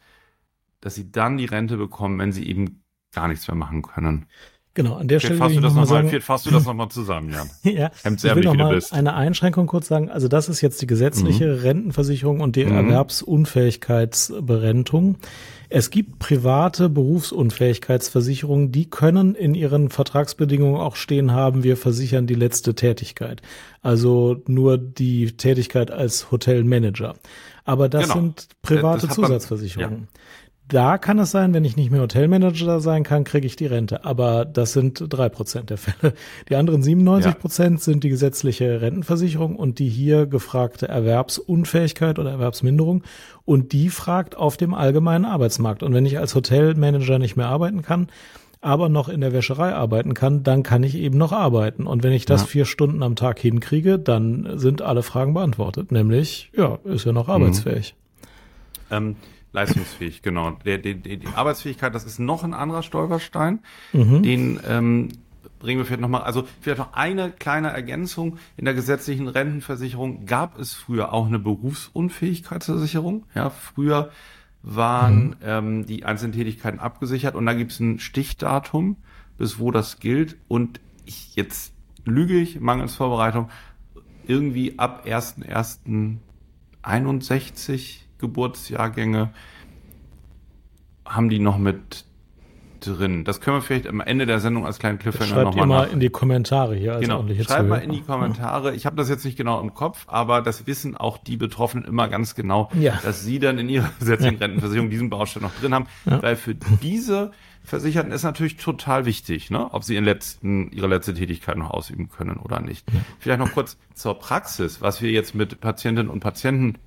dass 0.80 0.94
sie 0.94 1.10
dann 1.10 1.36
die 1.36 1.46
Rente 1.46 1.76
bekommen, 1.76 2.18
wenn 2.18 2.32
sie 2.32 2.46
eben 2.46 2.82
gar 3.12 3.28
nichts 3.28 3.48
mehr 3.48 3.56
machen 3.56 3.82
können. 3.82 4.26
Genau, 4.76 4.94
an 4.96 5.08
der 5.08 5.18
Stelle. 5.20 5.36
Fasst 5.36 5.56
du 5.56 5.60
das 5.60 5.74
nochmal 5.74 6.02
noch 6.04 6.20
fasst 6.20 6.44
du 6.44 6.50
das 6.50 6.66
nochmal 6.66 6.90
zusammen, 6.90 7.32
Jan. 7.32 7.48
ja, 7.62 7.90
ich 8.04 8.22
will 8.22 8.44
noch 8.44 8.54
mal 8.54 8.78
eine 8.90 9.14
Einschränkung 9.14 9.66
kurz 9.66 9.88
sagen. 9.88 10.10
Also 10.10 10.28
das 10.28 10.50
ist 10.50 10.60
jetzt 10.60 10.82
die 10.82 10.86
gesetzliche 10.86 11.46
mhm. 11.46 11.60
Rentenversicherung 11.60 12.40
und 12.40 12.56
die 12.56 12.66
mhm. 12.66 12.76
Erwerbsunfähigkeitsberentung. 12.76 15.16
Es 15.70 15.88
gibt 15.88 16.18
private 16.18 16.90
Berufsunfähigkeitsversicherungen, 16.90 18.70
die 18.70 18.90
können 18.90 19.34
in 19.34 19.54
ihren 19.54 19.88
Vertragsbedingungen 19.88 20.78
auch 20.78 20.96
stehen 20.96 21.32
haben, 21.32 21.64
wir 21.64 21.78
versichern 21.78 22.26
die 22.26 22.34
letzte 22.34 22.74
Tätigkeit. 22.74 23.40
Also 23.80 24.42
nur 24.46 24.76
die 24.76 25.38
Tätigkeit 25.38 25.90
als 25.90 26.30
Hotelmanager. 26.30 27.14
Aber 27.64 27.88
das 27.88 28.02
genau. 28.02 28.14
sind 28.14 28.48
private 28.60 29.06
das 29.06 29.16
Zusatzversicherungen. 29.16 30.00
Man, 30.00 30.02
ja. 30.02 30.08
Da 30.68 30.98
kann 30.98 31.20
es 31.20 31.30
sein, 31.30 31.54
wenn 31.54 31.64
ich 31.64 31.76
nicht 31.76 31.92
mehr 31.92 32.00
Hotelmanager 32.00 32.80
sein 32.80 33.04
kann, 33.04 33.22
kriege 33.22 33.46
ich 33.46 33.54
die 33.54 33.66
Rente. 33.66 34.04
Aber 34.04 34.44
das 34.44 34.72
sind 34.72 35.04
drei 35.08 35.28
Prozent 35.28 35.70
der 35.70 35.78
Fälle. 35.78 36.14
Die 36.48 36.56
anderen 36.56 36.82
97 36.82 37.38
Prozent 37.38 37.78
ja. 37.78 37.84
sind 37.84 38.02
die 38.02 38.08
gesetzliche 38.08 38.80
Rentenversicherung 38.80 39.54
und 39.54 39.78
die 39.78 39.88
hier 39.88 40.26
gefragte 40.26 40.88
Erwerbsunfähigkeit 40.88 42.18
oder 42.18 42.32
Erwerbsminderung. 42.32 43.04
Und 43.44 43.72
die 43.72 43.90
fragt 43.90 44.36
auf 44.36 44.56
dem 44.56 44.74
allgemeinen 44.74 45.24
Arbeitsmarkt. 45.24 45.84
Und 45.84 45.94
wenn 45.94 46.04
ich 46.04 46.18
als 46.18 46.34
Hotelmanager 46.34 47.20
nicht 47.20 47.36
mehr 47.36 47.46
arbeiten 47.46 47.82
kann, 47.82 48.08
aber 48.60 48.88
noch 48.88 49.08
in 49.08 49.20
der 49.20 49.32
Wäscherei 49.32 49.72
arbeiten 49.72 50.14
kann, 50.14 50.42
dann 50.42 50.64
kann 50.64 50.82
ich 50.82 50.96
eben 50.96 51.16
noch 51.16 51.30
arbeiten. 51.30 51.86
Und 51.86 52.02
wenn 52.02 52.12
ich 52.12 52.24
das 52.24 52.40
ja. 52.40 52.46
vier 52.48 52.64
Stunden 52.64 53.04
am 53.04 53.14
Tag 53.14 53.38
hinkriege, 53.38 54.00
dann 54.00 54.58
sind 54.58 54.82
alle 54.82 55.04
Fragen 55.04 55.34
beantwortet. 55.34 55.92
Nämlich, 55.92 56.50
ja, 56.56 56.80
ist 56.82 57.06
ja 57.06 57.12
noch 57.12 57.28
mhm. 57.28 57.34
arbeitsfähig. 57.34 57.94
Mhm. 58.90 58.96
Ähm 58.96 59.16
Leistungsfähig, 59.56 60.20
genau. 60.20 60.50
Der, 60.66 60.76
der, 60.76 60.92
der, 60.94 61.16
die 61.16 61.28
Arbeitsfähigkeit, 61.28 61.94
das 61.94 62.04
ist 62.04 62.18
noch 62.18 62.44
ein 62.44 62.52
anderer 62.52 62.82
Stolperstein. 62.82 63.60
Mhm. 63.94 64.22
Den 64.22 64.60
ähm, 64.68 65.08
bringen 65.58 65.78
wir 65.78 65.86
vielleicht 65.86 66.02
nochmal, 66.02 66.24
also 66.24 66.46
vielleicht 66.60 66.78
noch 66.78 66.92
eine 66.92 67.30
kleine 67.30 67.70
Ergänzung. 67.70 68.36
In 68.58 68.66
der 68.66 68.74
gesetzlichen 68.74 69.28
Rentenversicherung 69.28 70.26
gab 70.26 70.58
es 70.58 70.74
früher 70.74 71.14
auch 71.14 71.26
eine 71.26 71.38
Berufsunfähigkeitsversicherung. 71.38 73.24
Ja, 73.34 73.48
früher 73.48 74.10
waren 74.62 75.28
mhm. 75.28 75.36
ähm, 75.42 75.86
die 75.86 76.04
einzelnen 76.04 76.32
Tätigkeiten 76.32 76.78
abgesichert 76.78 77.34
und 77.34 77.46
da 77.46 77.54
gibt 77.54 77.72
es 77.72 77.80
ein 77.80 77.98
Stichdatum, 77.98 78.98
bis 79.38 79.58
wo 79.58 79.70
das 79.70 80.00
gilt. 80.00 80.36
Und 80.48 80.80
ich 81.06 81.34
jetzt 81.34 81.72
lüge 82.04 82.38
ich, 82.38 82.60
mangels 82.60 82.94
Vorbereitung, 82.94 83.48
irgendwie 84.26 84.78
ab 84.78 85.06
1.1.61 85.06 88.05
Geburtsjahrgänge 88.18 89.30
haben 91.04 91.28
die 91.28 91.38
noch 91.38 91.58
mit 91.58 92.04
drin. 92.80 93.24
Das 93.24 93.40
können 93.40 93.58
wir 93.58 93.62
vielleicht 93.62 93.86
am 93.86 94.00
Ende 94.00 94.26
der 94.26 94.40
Sendung 94.40 94.66
als 94.66 94.78
kleinen 94.78 94.98
Cliffhanger 94.98 95.44
nochmal 95.44 95.52
Schreibt 95.52 95.68
mal 95.68 95.84
in 95.84 96.00
die 96.00 96.10
Kommentare 96.10 96.76
hier. 96.76 96.94
Als 96.94 97.00
genau, 97.02 97.26
schreibt 97.42 97.68
mal 97.68 97.78
in 97.78 97.92
die 97.92 98.02
Kommentare. 98.02 98.74
Ich 98.74 98.86
habe 98.86 98.96
das 98.96 99.08
jetzt 99.08 99.24
nicht 99.24 99.36
genau 99.36 99.60
im 99.60 99.74
Kopf, 99.74 100.04
aber 100.08 100.42
das 100.42 100.66
wissen 100.66 100.96
auch 100.96 101.18
die 101.18 101.36
Betroffenen 101.36 101.84
immer 101.84 102.08
ganz 102.08 102.34
genau, 102.34 102.70
ja. 102.78 102.98
dass 103.02 103.24
sie 103.24 103.38
dann 103.38 103.58
in 103.58 103.68
ihrer 103.68 103.90
gesetzlichen 103.98 104.38
Rentenversicherung 104.38 104.90
diesen 104.90 105.10
Baustein 105.10 105.42
noch 105.42 105.54
drin 105.60 105.74
haben. 105.74 105.86
Ja. 106.04 106.22
Weil 106.22 106.36
für 106.36 106.54
diese 106.54 107.32
Versicherten 107.64 108.12
ist 108.12 108.22
natürlich 108.22 108.56
total 108.56 109.06
wichtig, 109.06 109.50
ne? 109.50 109.72
ob 109.72 109.82
sie 109.82 109.94
ihren 109.94 110.04
letzten, 110.04 110.70
ihre 110.70 110.86
letzte 110.86 111.14
Tätigkeit 111.14 111.56
noch 111.56 111.70
ausüben 111.70 112.08
können 112.08 112.36
oder 112.36 112.60
nicht. 112.60 112.86
Vielleicht 113.18 113.40
noch 113.40 113.52
kurz 113.52 113.76
zur 113.94 114.18
Praxis, 114.18 114.80
was 114.80 115.02
wir 115.02 115.10
jetzt 115.10 115.34
mit 115.34 115.60
Patientinnen 115.60 116.10
und 116.10 116.20
Patienten 116.20 116.78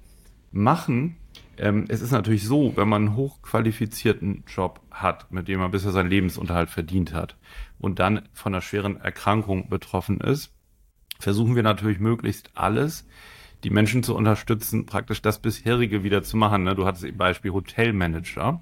machen. 0.51 1.17
Ähm, 1.57 1.85
es 1.89 2.01
ist 2.01 2.11
natürlich 2.11 2.45
so, 2.45 2.75
wenn 2.75 2.87
man 2.87 3.07
einen 3.07 3.15
hochqualifizierten 3.15 4.43
Job 4.47 4.81
hat, 4.91 5.31
mit 5.31 5.47
dem 5.47 5.59
man 5.59 5.71
bisher 5.71 5.91
seinen 5.91 6.09
Lebensunterhalt 6.09 6.69
verdient 6.69 7.13
hat 7.13 7.35
und 7.79 7.99
dann 7.99 8.27
von 8.33 8.53
einer 8.53 8.61
schweren 8.61 8.99
Erkrankung 8.99 9.69
betroffen 9.69 10.21
ist, 10.21 10.53
versuchen 11.19 11.55
wir 11.55 11.63
natürlich 11.63 11.99
möglichst 11.99 12.51
alles, 12.55 13.05
die 13.63 13.69
Menschen 13.69 14.03
zu 14.03 14.15
unterstützen, 14.15 14.85
praktisch 14.85 15.21
das 15.21 15.39
bisherige 15.39 16.03
wieder 16.03 16.23
zu 16.23 16.37
machen. 16.37 16.63
Ne? 16.63 16.75
Du 16.75 16.85
hattest 16.85 17.03
eben 17.03 17.17
Beispiel 17.17 17.51
Hotelmanager, 17.51 18.61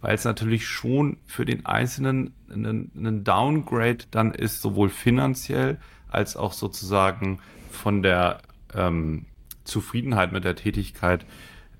weil 0.00 0.14
es 0.14 0.24
natürlich 0.24 0.66
schon 0.66 1.18
für 1.26 1.44
den 1.44 1.66
Einzelnen 1.66 2.32
ein 2.48 3.24
Downgrade 3.24 4.04
dann 4.10 4.32
ist, 4.32 4.62
sowohl 4.62 4.88
finanziell 4.88 5.78
als 6.08 6.36
auch 6.36 6.52
sozusagen 6.52 7.40
von 7.70 8.02
der 8.02 8.40
ähm, 8.74 9.26
Zufriedenheit 9.70 10.32
mit 10.32 10.44
der 10.44 10.56
Tätigkeit 10.56 11.24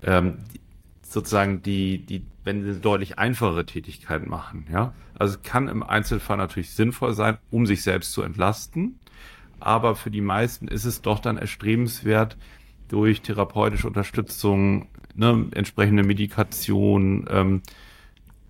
ähm, 0.03 0.39
sozusagen 1.03 1.61
die, 1.61 1.99
die, 1.99 2.25
wenn 2.43 2.63
sie 2.63 2.79
deutlich 2.79 3.19
einfachere 3.19 3.65
Tätigkeiten 3.65 4.29
machen, 4.29 4.65
ja. 4.71 4.93
Also 5.17 5.35
es 5.35 5.43
kann 5.43 5.67
im 5.67 5.83
Einzelfall 5.83 6.37
natürlich 6.37 6.71
sinnvoll 6.71 7.13
sein, 7.13 7.37
um 7.51 7.65
sich 7.67 7.83
selbst 7.83 8.13
zu 8.13 8.23
entlasten, 8.23 8.99
aber 9.59 9.95
für 9.95 10.09
die 10.09 10.21
meisten 10.21 10.67
ist 10.67 10.85
es 10.85 11.01
doch 11.01 11.19
dann 11.19 11.37
erstrebenswert, 11.37 12.37
durch 12.87 13.21
therapeutische 13.21 13.87
Unterstützung, 13.87 14.87
ne, 15.15 15.47
entsprechende 15.51 16.03
Medikation, 16.03 17.25
ähm, 17.29 17.61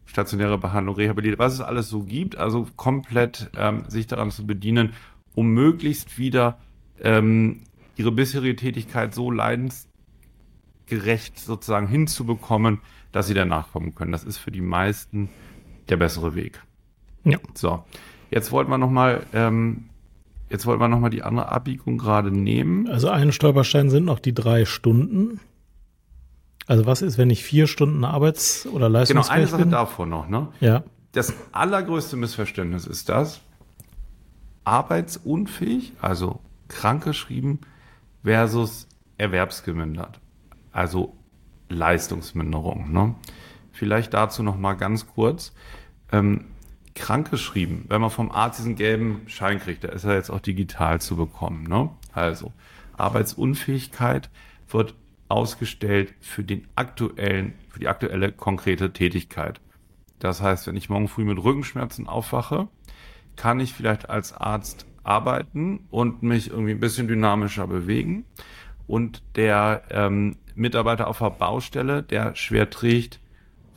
stationäre 0.05 0.57
Behandlung, 0.57 0.95
Rehabilitation, 0.95 1.45
was 1.45 1.53
es 1.53 1.61
alles 1.61 1.89
so 1.89 2.03
gibt, 2.03 2.37
also 2.37 2.67
komplett 2.75 3.51
ähm, 3.55 3.83
sich 3.87 4.07
daran 4.07 4.31
zu 4.31 4.47
bedienen, 4.47 4.93
um 5.35 5.47
möglichst 5.53 6.17
wieder 6.17 6.57
ähm, 7.01 7.61
ihre 8.01 8.11
bisherige 8.11 8.55
Tätigkeit 8.55 9.13
so 9.13 9.29
leidensgerecht 9.29 11.37
sozusagen 11.37 11.87
hinzubekommen, 11.87 12.79
dass 13.11 13.27
sie 13.27 13.35
danach 13.35 13.71
kommen 13.71 13.93
können. 13.93 14.11
Das 14.11 14.23
ist 14.23 14.37
für 14.37 14.51
die 14.51 14.61
meisten 14.61 15.29
der 15.89 15.97
bessere 15.97 16.33
Weg. 16.33 16.61
Ja. 17.23 17.37
So, 17.53 17.83
jetzt 18.31 18.51
wollten 18.51 18.71
wir 18.71 18.79
noch 18.79 18.89
mal, 18.89 19.23
ähm, 19.33 19.85
jetzt 20.49 20.65
wollten 20.65 20.81
wir 20.81 21.09
die 21.11 21.21
andere 21.21 21.51
Abbiegung 21.51 21.99
gerade 21.99 22.31
nehmen. 22.31 22.89
Also 22.89 23.09
ein 23.09 23.31
Stolperstein 23.31 23.91
sind 23.91 24.05
noch 24.05 24.19
die 24.19 24.33
drei 24.33 24.65
Stunden. 24.65 25.39
Also 26.65 26.87
was 26.87 27.03
ist, 27.03 27.19
wenn 27.19 27.29
ich 27.29 27.43
vier 27.43 27.67
Stunden 27.67 28.03
Arbeits- 28.03 28.65
oder 28.65 28.89
Leistungsfähig 28.89 29.27
Genau, 29.27 29.37
eine 29.37 29.47
Sache 29.47 29.61
bin? 29.61 29.71
davor 29.71 30.05
noch. 30.07 30.27
Ne? 30.27 30.47
Ja. 30.59 30.83
Das 31.11 31.33
allergrößte 31.51 32.15
Missverständnis 32.15 32.87
ist 32.87 33.09
das, 33.09 33.41
arbeitsunfähig, 34.63 35.93
also 36.01 36.39
krankgeschrieben, 36.69 37.59
versus 38.23 38.87
erwerbsgemindert, 39.17 40.19
also 40.71 41.15
Leistungsminderung. 41.69 42.91
Ne? 42.91 43.15
Vielleicht 43.71 44.13
dazu 44.13 44.43
noch 44.43 44.57
mal 44.57 44.73
ganz 44.73 45.07
kurz. 45.07 45.53
Ähm, 46.11 46.45
krankgeschrieben, 46.93 47.85
wenn 47.87 48.01
man 48.01 48.09
vom 48.09 48.31
Arzt 48.31 48.59
diesen 48.59 48.75
gelben 48.75 49.21
Schein 49.27 49.59
kriegt, 49.59 49.83
da 49.83 49.89
ist 49.89 50.03
er 50.03 50.15
jetzt 50.15 50.29
auch 50.29 50.41
digital 50.41 50.99
zu 50.99 51.15
bekommen. 51.15 51.63
Ne? 51.63 51.89
Also 52.11 52.51
Arbeitsunfähigkeit 52.97 54.29
wird 54.69 54.95
ausgestellt 55.29 56.13
für 56.19 56.43
den 56.43 56.67
aktuellen, 56.75 57.53
für 57.69 57.79
die 57.79 57.87
aktuelle 57.87 58.31
konkrete 58.31 58.91
Tätigkeit. 58.91 59.61
Das 60.19 60.41
heißt, 60.41 60.67
wenn 60.67 60.75
ich 60.75 60.89
morgen 60.89 61.07
früh 61.07 61.23
mit 61.23 61.41
Rückenschmerzen 61.41 62.07
aufwache, 62.07 62.67
kann 63.37 63.59
ich 63.59 63.73
vielleicht 63.73 64.09
als 64.09 64.33
Arzt 64.33 64.85
arbeiten 65.03 65.87
und 65.89 66.23
mich 66.23 66.49
irgendwie 66.49 66.71
ein 66.71 66.79
bisschen 66.79 67.07
dynamischer 67.07 67.67
bewegen. 67.67 68.25
Und 68.87 69.23
der 69.35 69.83
ähm, 69.89 70.37
Mitarbeiter 70.55 71.07
auf 71.07 71.19
der 71.19 71.29
Baustelle, 71.29 72.03
der 72.03 72.35
schwer 72.35 72.69
trägt, 72.69 73.19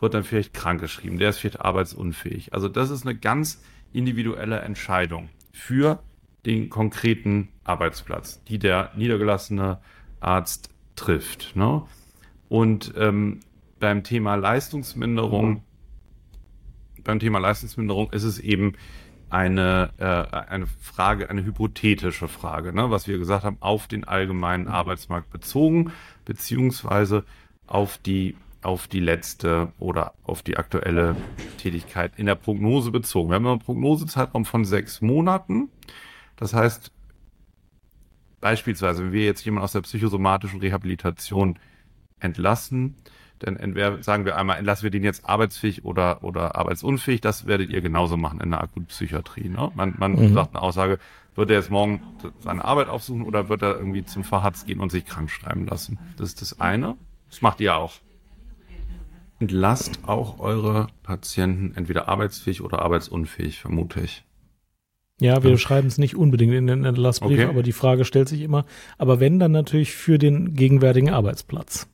wird 0.00 0.14
dann 0.14 0.24
vielleicht 0.24 0.54
krankgeschrieben. 0.54 1.18
Der 1.18 1.30
ist 1.30 1.38
vielleicht 1.38 1.60
arbeitsunfähig. 1.60 2.52
Also 2.52 2.68
das 2.68 2.90
ist 2.90 3.06
eine 3.06 3.16
ganz 3.16 3.62
individuelle 3.92 4.58
Entscheidung 4.60 5.28
für 5.52 6.02
den 6.46 6.68
konkreten 6.68 7.48
Arbeitsplatz, 7.62 8.42
die 8.44 8.58
der 8.58 8.90
niedergelassene 8.96 9.78
Arzt 10.20 10.70
trifft. 10.96 11.56
Ne? 11.56 11.82
Und 12.48 12.92
ähm, 12.96 13.40
beim 13.80 14.04
Thema 14.04 14.34
Leistungsminderung, 14.34 15.62
beim 17.02 17.18
Thema 17.18 17.38
Leistungsminderung 17.38 18.12
ist 18.12 18.24
es 18.24 18.38
eben 18.38 18.74
eine, 19.30 19.90
äh, 19.98 20.36
eine 20.36 20.66
Frage, 20.66 21.30
eine 21.30 21.44
hypothetische 21.44 22.28
Frage, 22.28 22.72
ne? 22.72 22.90
was 22.90 23.08
wir 23.08 23.18
gesagt 23.18 23.44
haben, 23.44 23.56
auf 23.60 23.88
den 23.88 24.04
allgemeinen 24.04 24.68
Arbeitsmarkt 24.68 25.30
bezogen, 25.30 25.92
beziehungsweise 26.24 27.24
auf 27.66 27.98
die 27.98 28.36
auf 28.64 28.88
die 28.88 29.00
letzte 29.00 29.72
oder 29.78 30.14
auf 30.22 30.42
die 30.42 30.56
aktuelle 30.56 31.16
Tätigkeit 31.58 32.12
in 32.16 32.24
der 32.24 32.34
Prognose 32.34 32.90
bezogen. 32.90 33.28
Wir 33.28 33.34
haben 33.34 33.46
einen 33.46 33.58
Prognosezeitraum 33.58 34.46
von 34.46 34.64
sechs 34.64 35.02
Monaten. 35.02 35.68
Das 36.36 36.54
heißt, 36.54 36.90
beispielsweise, 38.40 39.04
wenn 39.04 39.12
wir 39.12 39.26
jetzt 39.26 39.44
jemanden 39.44 39.64
aus 39.64 39.72
der 39.72 39.82
psychosomatischen 39.82 40.60
Rehabilitation 40.60 41.58
entlassen, 42.20 42.96
dann 43.40 43.56
entweder 43.56 44.02
sagen 44.02 44.24
wir 44.24 44.36
einmal, 44.36 44.58
entlassen 44.58 44.84
wir 44.84 44.90
den 44.90 45.04
jetzt 45.04 45.28
arbeitsfähig 45.28 45.84
oder, 45.84 46.22
oder 46.22 46.56
arbeitsunfähig. 46.56 47.20
Das 47.20 47.46
werdet 47.46 47.70
ihr 47.70 47.80
genauso 47.80 48.16
machen 48.16 48.40
in 48.40 48.50
der 48.50 48.62
Akutpsychiatrie. 48.62 49.48
Ne? 49.48 49.70
Man, 49.74 49.94
man 49.98 50.12
mhm. 50.12 50.34
sagt 50.34 50.54
eine 50.54 50.62
Aussage, 50.62 50.98
wird 51.34 51.50
er 51.50 51.56
jetzt 51.56 51.70
morgen 51.70 52.00
seine 52.40 52.64
Arbeit 52.64 52.88
aufsuchen 52.88 53.22
oder 53.22 53.48
wird 53.48 53.62
er 53.62 53.76
irgendwie 53.76 54.04
zum 54.04 54.24
Facharzt 54.24 54.66
gehen 54.66 54.80
und 54.80 54.90
sich 54.90 55.04
krank 55.04 55.30
schreiben 55.30 55.66
lassen? 55.66 55.98
Das 56.16 56.28
ist 56.28 56.40
das 56.40 56.60
eine. 56.60 56.96
Das 57.28 57.42
macht 57.42 57.60
ihr 57.60 57.76
auch. 57.76 57.94
Entlasst 59.40 59.98
auch 60.06 60.38
eure 60.38 60.86
Patienten 61.02 61.72
entweder 61.74 62.08
arbeitsfähig 62.08 62.62
oder 62.62 62.82
arbeitsunfähig, 62.82 63.58
vermute 63.58 64.00
ich. 64.00 64.24
Ja, 65.20 65.42
wir 65.42 65.50
ja. 65.50 65.58
schreiben 65.58 65.88
es 65.88 65.98
nicht 65.98 66.16
unbedingt 66.16 66.54
in 66.54 66.66
den 66.66 66.84
Entlassbrief, 66.84 67.38
okay. 67.38 67.48
aber 67.48 67.62
die 67.62 67.72
Frage 67.72 68.04
stellt 68.04 68.28
sich 68.28 68.40
immer, 68.40 68.64
aber 68.98 69.20
wenn 69.20 69.38
dann 69.38 69.52
natürlich 69.52 69.92
für 69.92 70.18
den 70.18 70.54
gegenwärtigen 70.54 71.10
Arbeitsplatz. 71.10 71.88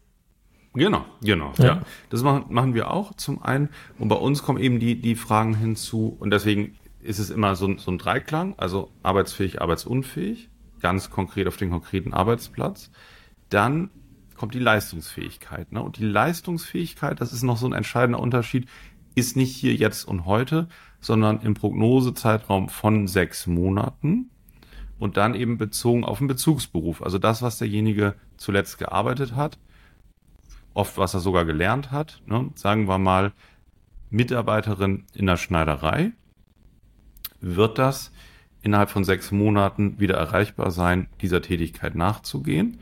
Genau, 0.75 1.05
genau, 1.21 1.53
ja. 1.59 1.65
ja. 1.65 1.83
Das 2.11 2.23
machen, 2.23 2.45
machen 2.49 2.75
wir 2.75 2.91
auch 2.91 3.15
zum 3.15 3.43
einen. 3.43 3.71
Und 3.99 4.09
bei 4.09 4.17
uns 4.17 4.43
kommen 4.43 4.61
eben 4.61 4.79
die, 4.79 5.01
die 5.01 5.17
Fragen 5.17 5.55
hinzu. 5.55 6.17
Und 6.19 6.31
deswegen 6.31 6.77
ist 7.03 7.19
es 7.19 7.31
immer 7.31 7.57
so, 7.57 7.77
so 7.79 7.91
ein 7.91 7.99
Dreiklang, 7.99 8.55
also 8.57 8.93
arbeitsfähig, 9.03 9.61
arbeitsunfähig, 9.61 10.49
ganz 10.81 11.11
konkret 11.11 11.49
auf 11.49 11.57
den 11.57 11.71
konkreten 11.71 12.15
Arbeitsplatz. 12.15 12.91
Dann 13.49 13.91
kommt 14.37 14.55
die 14.55 14.61
Leistungsfähigkeit. 14.61 15.73
Ne? 15.73 15.83
Und 15.83 15.99
die 15.99 16.05
Leistungsfähigkeit, 16.05 17.21
das 17.21 17.33
ist 17.33 17.43
noch 17.43 17.57
so 17.57 17.67
ein 17.67 17.73
entscheidender 17.73 18.21
Unterschied, 18.21 18.69
ist 19.17 19.37
nicht 19.37 19.55
hier 19.55 19.75
jetzt 19.75 20.05
und 20.05 20.25
heute, 20.25 20.69
sondern 21.01 21.41
im 21.41 21.55
Prognosezeitraum 21.55 22.69
von 22.69 23.09
sechs 23.09 23.47
Monaten 23.49 24.31
und 24.99 25.17
dann 25.17 25.35
eben 25.35 25.59
bezogen 25.59 26.05
auf 26.05 26.19
den 26.19 26.29
Bezugsberuf. 26.29 27.03
Also 27.03 27.19
das, 27.19 27.43
was 27.43 27.59
derjenige 27.59 28.15
zuletzt 28.37 28.79
gearbeitet 28.79 29.35
hat 29.35 29.59
oft 30.75 30.99
was 30.99 31.15
er 31.15 31.21
sogar 31.21 31.45
gelernt 31.45 31.91
hat. 31.91 32.23
Ne? 32.27 32.51
Sagen 32.55 32.89
wir 32.89 32.99
mal, 32.99 33.33
Mitarbeiterin 34.11 35.05
in 35.15 35.27
der 35.27 35.37
Schneiderei, 35.37 36.13
wird 37.41 37.79
das 37.79 38.13
innerhalb 38.63 38.91
von 38.91 39.05
sechs 39.05 39.31
Monaten 39.31 39.99
wieder 39.99 40.17
erreichbar 40.17 40.71
sein, 40.71 41.09
dieser 41.21 41.41
Tätigkeit 41.41 41.95
nachzugehen. 41.95 42.81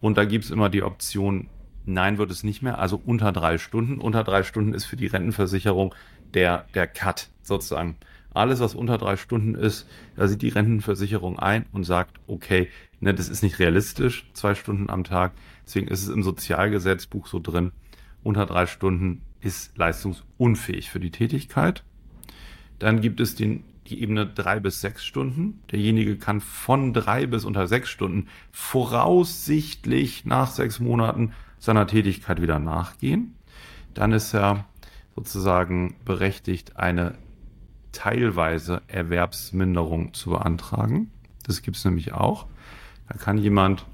Und 0.00 0.16
da 0.16 0.24
gibt 0.24 0.44
es 0.44 0.50
immer 0.50 0.68
die 0.68 0.82
Option, 0.82 1.48
nein, 1.84 2.18
wird 2.18 2.30
es 2.30 2.44
nicht 2.44 2.62
mehr, 2.62 2.78
also 2.78 3.00
unter 3.04 3.32
drei 3.32 3.58
Stunden. 3.58 3.98
Unter 3.98 4.22
drei 4.22 4.42
Stunden 4.42 4.74
ist 4.74 4.84
für 4.84 4.96
die 4.96 5.06
Rentenversicherung 5.06 5.94
der, 6.34 6.66
der 6.74 6.86
Cut 6.86 7.30
sozusagen. 7.42 7.96
Alles, 8.36 8.60
was 8.60 8.74
unter 8.74 8.98
drei 8.98 9.16
Stunden 9.16 9.54
ist, 9.54 9.88
da 10.14 10.28
sieht 10.28 10.42
die 10.42 10.50
Rentenversicherung 10.50 11.38
ein 11.38 11.64
und 11.72 11.84
sagt, 11.84 12.20
okay, 12.26 12.68
ne, 13.00 13.14
das 13.14 13.30
ist 13.30 13.42
nicht 13.42 13.58
realistisch, 13.58 14.28
zwei 14.34 14.54
Stunden 14.54 14.90
am 14.90 15.04
Tag. 15.04 15.32
Deswegen 15.64 15.88
ist 15.88 16.02
es 16.02 16.08
im 16.10 16.22
Sozialgesetzbuch 16.22 17.28
so 17.28 17.40
drin, 17.40 17.72
unter 18.22 18.44
drei 18.44 18.66
Stunden 18.66 19.22
ist 19.40 19.78
leistungsunfähig 19.78 20.90
für 20.90 21.00
die 21.00 21.10
Tätigkeit. 21.10 21.82
Dann 22.78 23.00
gibt 23.00 23.20
es 23.20 23.36
den, 23.36 23.64
die 23.86 24.02
Ebene 24.02 24.26
drei 24.26 24.60
bis 24.60 24.82
sechs 24.82 25.04
Stunden. 25.04 25.62
Derjenige 25.72 26.16
kann 26.16 26.42
von 26.42 26.92
drei 26.92 27.26
bis 27.26 27.46
unter 27.46 27.66
sechs 27.66 27.88
Stunden 27.88 28.28
voraussichtlich 28.52 30.26
nach 30.26 30.50
sechs 30.50 30.78
Monaten 30.78 31.32
seiner 31.58 31.86
Tätigkeit 31.86 32.42
wieder 32.42 32.58
nachgehen. 32.58 33.34
Dann 33.94 34.12
ist 34.12 34.34
er 34.34 34.66
sozusagen 35.14 35.94
berechtigt, 36.04 36.76
eine 36.76 37.14
teilweise 37.96 38.82
Erwerbsminderung 38.88 40.12
zu 40.12 40.30
beantragen. 40.30 41.10
Das 41.44 41.62
gibt 41.62 41.78
es 41.78 41.84
nämlich 41.86 42.12
auch. 42.12 42.46
Da 43.08 43.16
kann 43.16 43.38
jemand 43.38 43.86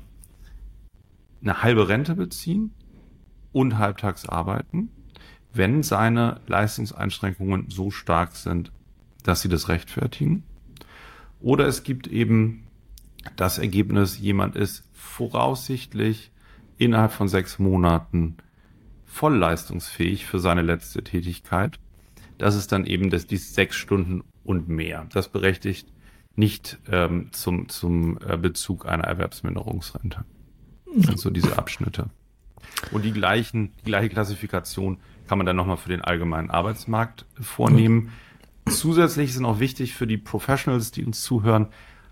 eine 1.41 1.63
halbe 1.63 1.89
Rente 1.89 2.17
beziehen 2.17 2.73
und 3.53 3.79
halbtags 3.79 4.29
arbeiten, 4.29 4.91
wenn 5.55 5.85
seine 5.85 6.41
Leistungseinschränkungen 6.49 7.71
so 7.71 7.93
stark 7.93 8.35
sind, 8.35 8.73
dass 9.23 9.41
sie 9.41 9.49
das 9.49 9.69
rechtfertigen. 9.69 10.43
Oder 11.41 11.67
es 11.69 11.85
gibt 11.85 12.09
eben 12.09 12.65
das 13.37 13.59
Ergebnis, 13.59 14.19
jemand 14.19 14.57
ist 14.57 14.83
voraussichtlich 14.93 16.33
innerhalb 16.77 17.13
von 17.13 17.29
sechs 17.29 17.61
Monaten 17.61 18.37
voll 19.05 19.37
leistungsfähig 19.37 20.27
für 20.27 20.41
seine 20.41 20.63
letzte 20.63 21.05
Tätigkeit. 21.05 21.79
Das 22.39 22.55
ist 22.55 22.73
dann 22.73 22.87
eben 22.87 23.11
das, 23.11 23.27
die 23.27 23.37
sechs 23.37 23.77
Stunden 23.77 24.23
und 24.45 24.69
mehr. 24.69 25.07
Das 25.13 25.29
berechtigt 25.29 25.89
nicht 26.35 26.79
ähm, 26.91 27.29
zum, 27.33 27.69
zum 27.69 28.19
äh, 28.27 28.37
Bezug 28.37 28.87
einer 28.87 29.05
Erwerbsminderungsrente. 29.05 30.25
Also 31.09 31.31
diese 31.31 31.59
Abschnitte. 31.59 32.11
Und 32.91 33.05
die 33.05 33.13
gleichen, 33.13 33.73
die 33.81 33.85
gleiche 33.85 34.09
Klassifikation 34.09 34.99
kann 35.27 35.39
man 35.39 35.47
dann 35.47 35.57
nochmal 35.57 35.77
für 35.77 35.89
den 35.89 36.03
allgemeinen 36.03 36.51
Arbeitsmarkt 36.51 37.27
vornehmen. 37.41 38.13
Zusätzlich 38.69 39.31
ist 39.31 39.43
auch 39.45 39.59
wichtig 39.59 39.95
für 39.95 40.07
die 40.07 40.19
Professionals, 40.19 40.91
die 40.91 41.05
uns 41.05 41.23
zuhören, 41.23 41.69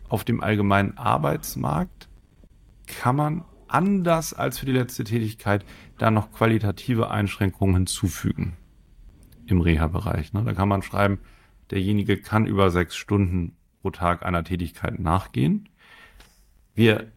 auf 0.08 0.24
dem 0.24 0.42
allgemeinen 0.42 0.98
Arbeitsmarkt 0.98 2.08
kann 2.86 3.16
man 3.16 3.44
anders 3.68 4.34
als 4.34 4.58
für 4.58 4.66
die 4.66 4.72
letzte 4.72 5.04
Tätigkeit 5.04 5.64
da 5.98 6.10
noch 6.10 6.32
qualitative 6.32 7.10
Einschränkungen 7.10 7.76
hinzufügen 7.76 8.56
im 9.50 9.60
Reha-Bereich. 9.60 10.32
Ne? 10.32 10.44
Da 10.44 10.52
kann 10.52 10.68
man 10.68 10.82
schreiben, 10.82 11.20
derjenige 11.70 12.16
kann 12.16 12.46
über 12.46 12.70
sechs 12.70 12.96
Stunden 12.96 13.56
pro 13.82 13.90
Tag 13.90 14.24
einer 14.24 14.44
Tätigkeit 14.44 14.98
nachgehen. 14.98 15.68
Wir 16.74 17.12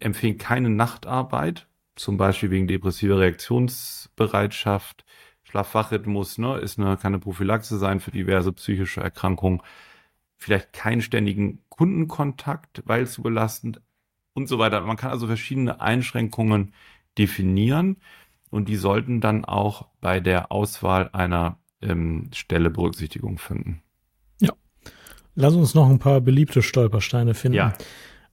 empfehlen 0.00 0.38
keine 0.38 0.70
Nachtarbeit, 0.70 1.66
zum 1.96 2.16
Beispiel 2.16 2.50
wegen 2.50 2.68
depressiver 2.68 3.18
Reaktionsbereitschaft. 3.18 5.04
Schlafwachrhythmus 5.42 6.38
ne, 6.38 6.58
ist 6.58 6.78
eine, 6.78 6.96
kann 6.96 7.14
eine 7.14 7.20
Prophylaxe 7.20 7.78
sein 7.78 8.00
für 8.00 8.10
diverse 8.10 8.52
psychische 8.52 9.00
Erkrankungen. 9.00 9.62
Vielleicht 10.36 10.72
keinen 10.72 11.00
ständigen 11.00 11.62
Kundenkontakt, 11.68 12.82
weil 12.86 13.06
zu 13.06 13.22
belastend 13.22 13.80
und 14.34 14.46
so 14.46 14.58
weiter. 14.58 14.80
Man 14.82 14.96
kann 14.96 15.10
also 15.10 15.26
verschiedene 15.26 15.80
Einschränkungen 15.80 16.74
definieren 17.16 17.96
und 18.50 18.68
die 18.68 18.76
sollten 18.76 19.20
dann 19.20 19.44
auch 19.44 19.88
bei 20.00 20.20
der 20.20 20.52
Auswahl 20.52 21.10
einer 21.12 21.58
ähm, 21.82 22.30
Stelle 22.34 22.70
Berücksichtigung 22.70 23.38
finden. 23.38 23.82
Ja. 24.40 24.52
Lass 25.34 25.54
uns 25.54 25.74
noch 25.74 25.88
ein 25.88 25.98
paar 25.98 26.20
beliebte 26.20 26.62
Stolpersteine 26.62 27.34
finden. 27.34 27.56
Ja. 27.56 27.74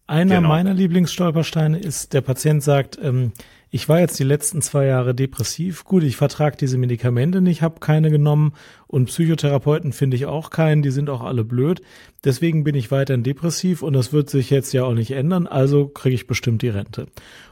Einer 0.07 0.35
genau. 0.35 0.49
meiner 0.49 0.73
Lieblingsstolpersteine 0.73 1.79
ist, 1.79 2.13
der 2.13 2.21
Patient 2.21 2.61
sagt, 2.61 2.99
ähm, 3.01 3.31
ich 3.71 3.89
war 3.89 3.99
jetzt 3.99 4.19
die 4.19 4.23
letzten 4.23 4.61
zwei 4.61 4.85
Jahre 4.85 5.15
depressiv. 5.15 5.83
Gut, 5.83 6.03
ich 6.03 6.15
vertrage 6.15 6.57
diese 6.57 6.77
Medikamente 6.77 7.41
nicht, 7.41 7.63
habe 7.63 7.79
keine 7.79 8.11
genommen 8.11 8.53
und 8.85 9.07
Psychotherapeuten 9.07 9.93
finde 9.93 10.15
ich 10.15 10.27
auch 10.27 10.51
keinen, 10.51 10.83
die 10.83 10.91
sind 10.91 11.09
auch 11.09 11.21
alle 11.21 11.43
blöd. 11.43 11.81
Deswegen 12.23 12.63
bin 12.63 12.75
ich 12.75 12.91
weiterhin 12.91 13.23
depressiv 13.23 13.81
und 13.81 13.93
das 13.93 14.13
wird 14.13 14.29
sich 14.29 14.51
jetzt 14.51 14.71
ja 14.73 14.83
auch 14.83 14.93
nicht 14.93 15.11
ändern, 15.11 15.47
also 15.47 15.87
kriege 15.87 16.15
ich 16.15 16.27
bestimmt 16.27 16.61
die 16.61 16.69
Rente. 16.69 17.07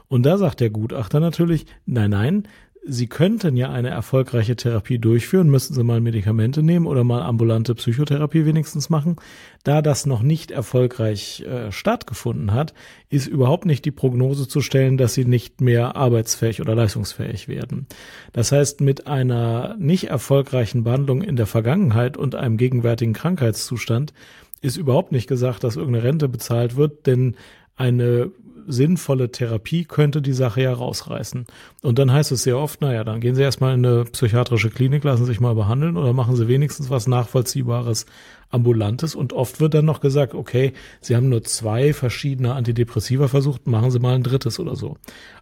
Und 0.06 0.22
da 0.24 0.38
sagt 0.38 0.60
der 0.60 0.70
Gutachter 0.70 1.18
natürlich, 1.18 1.66
nein, 1.86 2.10
nein, 2.10 2.48
Sie 2.86 3.06
könnten 3.06 3.56
ja 3.56 3.70
eine 3.70 3.88
erfolgreiche 3.88 4.56
Therapie 4.56 4.98
durchführen, 4.98 5.48
müssten 5.48 5.72
Sie 5.72 5.82
mal 5.82 6.02
Medikamente 6.02 6.62
nehmen 6.62 6.86
oder 6.86 7.02
mal 7.02 7.22
ambulante 7.22 7.74
Psychotherapie 7.74 8.44
wenigstens 8.44 8.90
machen. 8.90 9.16
Da 9.62 9.80
das 9.80 10.04
noch 10.04 10.22
nicht 10.22 10.50
erfolgreich 10.50 11.40
äh, 11.42 11.72
stattgefunden 11.72 12.52
hat, 12.52 12.74
ist 13.08 13.26
überhaupt 13.26 13.64
nicht 13.64 13.86
die 13.86 13.90
Prognose 13.90 14.48
zu 14.48 14.60
stellen, 14.60 14.98
dass 14.98 15.14
Sie 15.14 15.24
nicht 15.24 15.62
mehr 15.62 15.96
arbeitsfähig 15.96 16.60
oder 16.60 16.74
leistungsfähig 16.74 17.48
werden. 17.48 17.86
Das 18.34 18.52
heißt, 18.52 18.82
mit 18.82 19.06
einer 19.06 19.76
nicht 19.78 20.08
erfolgreichen 20.08 20.84
Behandlung 20.84 21.22
in 21.22 21.36
der 21.36 21.46
Vergangenheit 21.46 22.18
und 22.18 22.34
einem 22.34 22.58
gegenwärtigen 22.58 23.14
Krankheitszustand 23.14 24.12
ist 24.60 24.76
überhaupt 24.76 25.10
nicht 25.10 25.26
gesagt, 25.26 25.64
dass 25.64 25.76
irgendeine 25.76 26.04
Rente 26.04 26.28
bezahlt 26.28 26.76
wird, 26.76 27.06
denn 27.06 27.36
eine 27.76 28.30
sinnvolle 28.66 29.30
Therapie 29.30 29.84
könnte 29.84 30.22
die 30.22 30.32
Sache 30.32 30.62
ja 30.62 30.72
rausreißen. 30.72 31.46
Und 31.82 31.98
dann 31.98 32.12
heißt 32.12 32.32
es 32.32 32.42
sehr 32.42 32.58
oft, 32.58 32.80
naja, 32.80 33.04
dann 33.04 33.20
gehen 33.20 33.34
Sie 33.34 33.42
erstmal 33.42 33.74
in 33.74 33.84
eine 33.84 34.04
psychiatrische 34.04 34.70
Klinik, 34.70 35.04
lassen 35.04 35.24
sich 35.24 35.40
mal 35.40 35.54
behandeln 35.54 35.96
oder 35.96 36.12
machen 36.12 36.36
Sie 36.36 36.48
wenigstens 36.48 36.90
was 36.90 37.06
Nachvollziehbares, 37.06 38.06
Ambulantes. 38.50 39.14
Und 39.14 39.32
oft 39.32 39.60
wird 39.60 39.74
dann 39.74 39.84
noch 39.84 40.00
gesagt, 40.00 40.34
okay, 40.34 40.72
Sie 41.00 41.16
haben 41.16 41.28
nur 41.28 41.42
zwei 41.42 41.92
verschiedene 41.92 42.54
Antidepressiva 42.54 43.28
versucht, 43.28 43.66
machen 43.66 43.90
Sie 43.90 43.98
mal 43.98 44.14
ein 44.14 44.22
drittes 44.22 44.58
oder 44.58 44.76
so. 44.76 44.96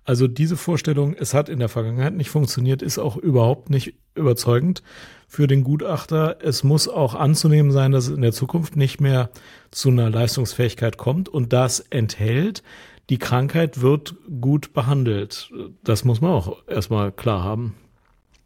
Also 0.04 0.26
diese 0.26 0.56
Vorstellung, 0.56 1.14
es 1.14 1.35
hat 1.35 1.48
in 1.48 1.58
der 1.58 1.68
Vergangenheit 1.68 2.14
nicht 2.14 2.30
funktioniert, 2.30 2.82
ist 2.82 2.98
auch 2.98 3.16
überhaupt 3.16 3.70
nicht 3.70 3.94
überzeugend 4.14 4.82
für 5.28 5.46
den 5.46 5.64
Gutachter. 5.64 6.37
Es 6.42 6.64
muss 6.64 6.88
auch 6.88 7.14
anzunehmen 7.14 7.72
sein, 7.72 7.92
dass 7.92 8.08
es 8.08 8.14
in 8.14 8.22
der 8.22 8.32
Zukunft 8.32 8.76
nicht 8.76 9.00
mehr 9.00 9.30
zu 9.70 9.88
einer 9.88 10.11
Leistungsfähigkeit 10.11 10.98
kommt 10.98 11.28
und 11.28 11.52
das 11.52 11.80
enthält 11.80 12.62
die 13.10 13.18
Krankheit 13.18 13.80
wird 13.80 14.14
gut 14.40 14.72
behandelt. 14.72 15.50
Das 15.82 16.04
muss 16.04 16.20
man 16.20 16.30
auch 16.30 16.66
erstmal 16.66 17.12
klar 17.12 17.42
haben. 17.42 17.74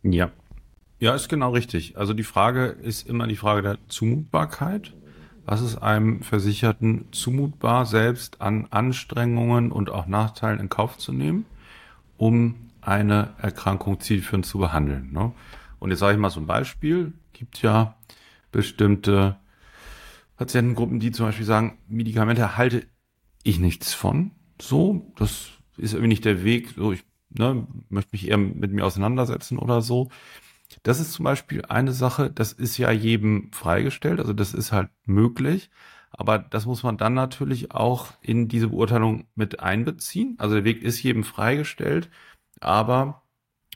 Ja. 0.03 0.31
Ja, 0.99 1.15
ist 1.15 1.29
genau 1.29 1.51
richtig. 1.51 1.99
Also 1.99 2.15
die 2.15 2.23
Frage 2.23 2.67
ist 2.67 3.07
immer 3.07 3.27
die 3.27 3.37
Frage 3.37 3.63
der 3.63 3.79
Zumutbarkeit. 3.89 4.95
Was 5.45 5.61
ist 5.61 5.77
einem 5.77 6.23
Versicherten 6.23 7.07
zumutbar, 7.13 7.87
selbst 7.87 8.41
an 8.41 8.67
Anstrengungen 8.71 9.71
und 9.71 9.91
auch 9.91 10.07
Nachteilen 10.07 10.59
in 10.59 10.69
Kauf 10.69 10.97
zu 10.97 11.13
nehmen, 11.13 11.45
um 12.17 12.71
eine 12.81 13.35
Erkrankung 13.39 14.01
zielführend 14.01 14.47
zu 14.47 14.59
behandeln? 14.59 15.13
Ne? 15.13 15.33
Und 15.79 15.91
jetzt 15.91 16.01
sage 16.01 16.15
ich 16.15 16.19
mal 16.19 16.31
so 16.31 16.41
ein 16.41 16.47
Beispiel. 16.47 17.13
Gibt 17.33 17.61
ja 17.61 17.95
bestimmte 18.51 19.37
Patientengruppen, 20.37 20.99
die 20.99 21.13
zum 21.13 21.27
Beispiel 21.27 21.47
sagen, 21.47 21.79
Medikamente 21.89 22.57
halte 22.57 22.85
ich 23.43 23.59
nichts 23.59 23.93
von 23.93 24.33
so, 24.61 25.13
das 25.17 25.51
ist 25.77 25.93
irgendwie 25.93 26.09
nicht 26.09 26.25
der 26.25 26.45
Weg, 26.45 26.75
so 26.77 26.93
ich 26.93 27.05
ne, 27.31 27.67
möchte 27.89 28.11
mich 28.13 28.29
eher 28.29 28.39
mit 28.39 28.73
mir 28.73 28.85
auseinandersetzen 28.85 29.59
oder 29.59 29.83
so. 29.83 30.09
Das 30.83 31.01
ist 31.01 31.13
zum 31.13 31.25
Beispiel 31.25 31.65
eine 31.67 31.93
Sache, 31.93 32.31
das 32.31 32.53
ist 32.53 32.77
ja 32.77 32.91
jedem 32.91 33.53
freigestellt, 33.53 34.19
also 34.21 34.33
das 34.33 34.53
ist 34.53 34.73
halt 34.73 34.91
möglich, 35.05 35.71
aber 36.11 36.39
das 36.39 36.67
muss 36.67 36.83
man 36.83 36.97
dann 36.97 37.15
natürlich 37.15 37.73
auch 37.73 38.13
in 38.21 38.49
diese 38.49 38.69
Beurteilung 38.69 39.27
mit 39.35 39.61
einbeziehen. 39.61 40.35
Also 40.39 40.57
der 40.57 40.65
Weg 40.65 40.83
ist 40.83 41.03
jedem 41.03 41.25
freigestellt, 41.25 42.11
aber 42.61 43.23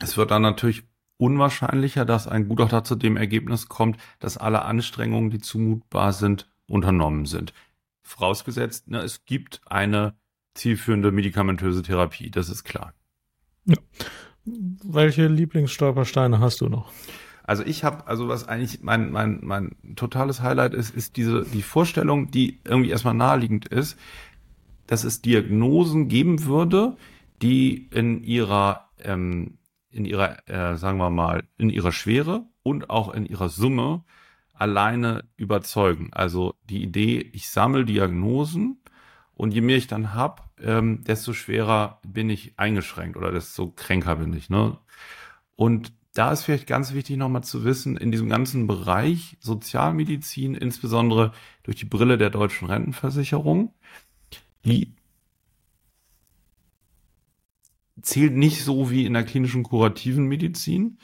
es 0.00 0.16
wird 0.16 0.30
dann 0.30 0.42
natürlich 0.42 0.84
unwahrscheinlicher, 1.18 2.04
dass 2.04 2.26
ein 2.26 2.48
Gutachter 2.48 2.82
zu 2.82 2.96
dem 2.96 3.16
Ergebnis 3.16 3.68
kommt, 3.68 3.98
dass 4.18 4.38
alle 4.38 4.62
Anstrengungen, 4.62 5.30
die 5.30 5.38
zumutbar 5.38 6.12
sind, 6.12 6.50
unternommen 6.66 7.26
sind. 7.26 7.52
Vorausgesetzt, 8.02 8.88
ne, 8.88 9.00
es 9.00 9.26
gibt 9.26 9.60
eine 9.66 10.14
zielführende 10.61 11.11
medikamentöse 11.11 11.83
Therapie, 11.83 12.31
das 12.31 12.49
ist 12.49 12.64
klar. 12.64 12.92
Ja. 13.64 13.77
Welche 14.44 15.27
Lieblingsstolpersteine 15.27 16.40
hast 16.40 16.61
du 16.61 16.68
noch? 16.68 16.92
Also 17.44 17.64
ich 17.64 17.83
habe, 17.83 18.07
also 18.07 18.29
was 18.29 18.46
eigentlich 18.46 18.81
mein, 18.83 19.11
mein, 19.11 19.40
mein 19.42 19.77
totales 19.96 20.40
Highlight 20.40 20.73
ist, 20.73 20.94
ist 20.94 21.16
diese, 21.16 21.44
die 21.44 21.62
Vorstellung, 21.62 22.31
die 22.31 22.61
irgendwie 22.64 22.90
erstmal 22.90 23.14
naheliegend 23.14 23.66
ist, 23.68 23.99
dass 24.87 25.05
es 25.05 25.20
Diagnosen 25.20 26.09
geben 26.09 26.44
würde, 26.44 26.96
die 27.42 27.88
in 27.92 28.23
ihrer, 28.23 28.90
ähm, 29.03 29.59
in 29.90 30.05
ihrer, 30.05 30.49
äh, 30.49 30.77
sagen 30.77 30.99
wir 30.99 31.11
mal, 31.11 31.44
in 31.59 31.70
ihrer 31.70 31.92
Schwere 31.92 32.44
und 32.62 32.90
auch 32.90 33.12
in 33.12 33.27
ihrer 33.27 33.49
Summe 33.49 34.05
alleine 34.53 35.25
überzeugen. 35.37 36.11
Also 36.12 36.55
die 36.68 36.83
Idee, 36.83 37.18
ich 37.33 37.49
sammle 37.49 37.85
Diagnosen 37.85 38.81
und 39.40 39.55
je 39.55 39.62
mehr 39.62 39.79
ich 39.79 39.87
dann 39.87 40.14
hab, 40.14 40.50
ähm, 40.61 41.03
desto 41.05 41.33
schwerer 41.33 41.98
bin 42.07 42.29
ich 42.29 42.59
eingeschränkt 42.59 43.16
oder 43.16 43.33
desto 43.33 43.70
kränker 43.70 44.16
bin 44.16 44.35
ich. 44.35 44.50
Ne? 44.50 44.76
Und 45.57 45.94
da 46.12 46.31
ist 46.31 46.42
vielleicht 46.42 46.66
ganz 46.66 46.92
wichtig 46.92 47.16
nochmal 47.16 47.42
zu 47.42 47.64
wissen, 47.64 47.96
in 47.96 48.12
diesem 48.12 48.29
ganzen 48.29 48.66
Bereich 48.66 49.38
Sozialmedizin, 49.40 50.55
insbesondere 50.55 51.33
durch 51.62 51.76
die 51.76 51.87
Brille 51.87 52.18
der 52.18 52.29
deutschen 52.29 52.68
Rentenversicherung, 52.68 53.72
die 54.66 54.94
zählt 58.03 58.35
nicht 58.35 58.62
so 58.62 58.90
wie 58.90 59.07
in 59.07 59.14
der 59.14 59.24
klinischen 59.24 59.62
kurativen 59.62 60.26
Medizin. 60.26 60.98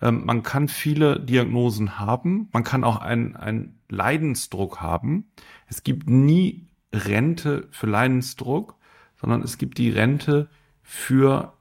Ähm, 0.00 0.24
man 0.26 0.44
kann 0.44 0.68
viele 0.68 1.18
Diagnosen 1.18 1.98
haben, 1.98 2.48
man 2.52 2.62
kann 2.62 2.84
auch 2.84 2.98
einen, 2.98 3.34
einen 3.34 3.80
Leidensdruck 3.88 4.80
haben. 4.80 5.32
Es 5.66 5.82
gibt 5.82 6.08
nie 6.08 6.69
Rente 6.92 7.68
für 7.70 7.86
Leidensdruck, 7.86 8.76
sondern 9.20 9.42
es 9.42 9.58
gibt 9.58 9.78
die 9.78 9.90
Rente 9.90 10.48
für 10.82 11.52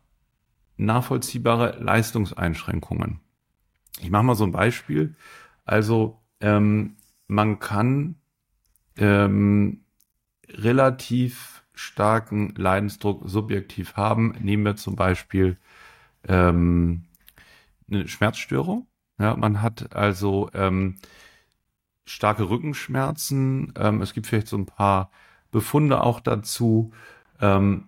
nachvollziehbare 0.77 1.77
Leistungseinschränkungen. 1.79 3.19
Ich 3.99 4.09
mache 4.09 4.23
mal 4.23 4.35
so 4.35 4.45
ein 4.45 4.51
Beispiel. 4.51 5.15
Also 5.65 6.19
ähm, 6.39 6.95
man 7.27 7.59
kann 7.59 8.15
ähm, 8.97 9.81
relativ 10.47 11.63
starken 11.73 12.53
Leidensdruck 12.55 13.21
subjektiv 13.29 13.95
haben. 13.95 14.35
Nehmen 14.41 14.63
wir 14.63 14.75
zum 14.75 14.95
Beispiel 14.95 15.57
ähm, 16.27 17.05
eine 17.89 18.07
Schmerzstörung. 18.07 18.87
Ja, 19.19 19.35
man 19.35 19.61
hat 19.61 19.95
also 19.95 20.49
ähm, 20.53 20.95
starke 22.09 22.49
Rückenschmerzen. 22.49 23.73
Ähm, 23.77 24.01
es 24.01 24.13
gibt 24.13 24.27
vielleicht 24.27 24.47
so 24.47 24.57
ein 24.57 24.65
paar 24.65 25.11
Befunde 25.51 26.01
auch 26.03 26.19
dazu. 26.19 26.91
Ähm, 27.39 27.85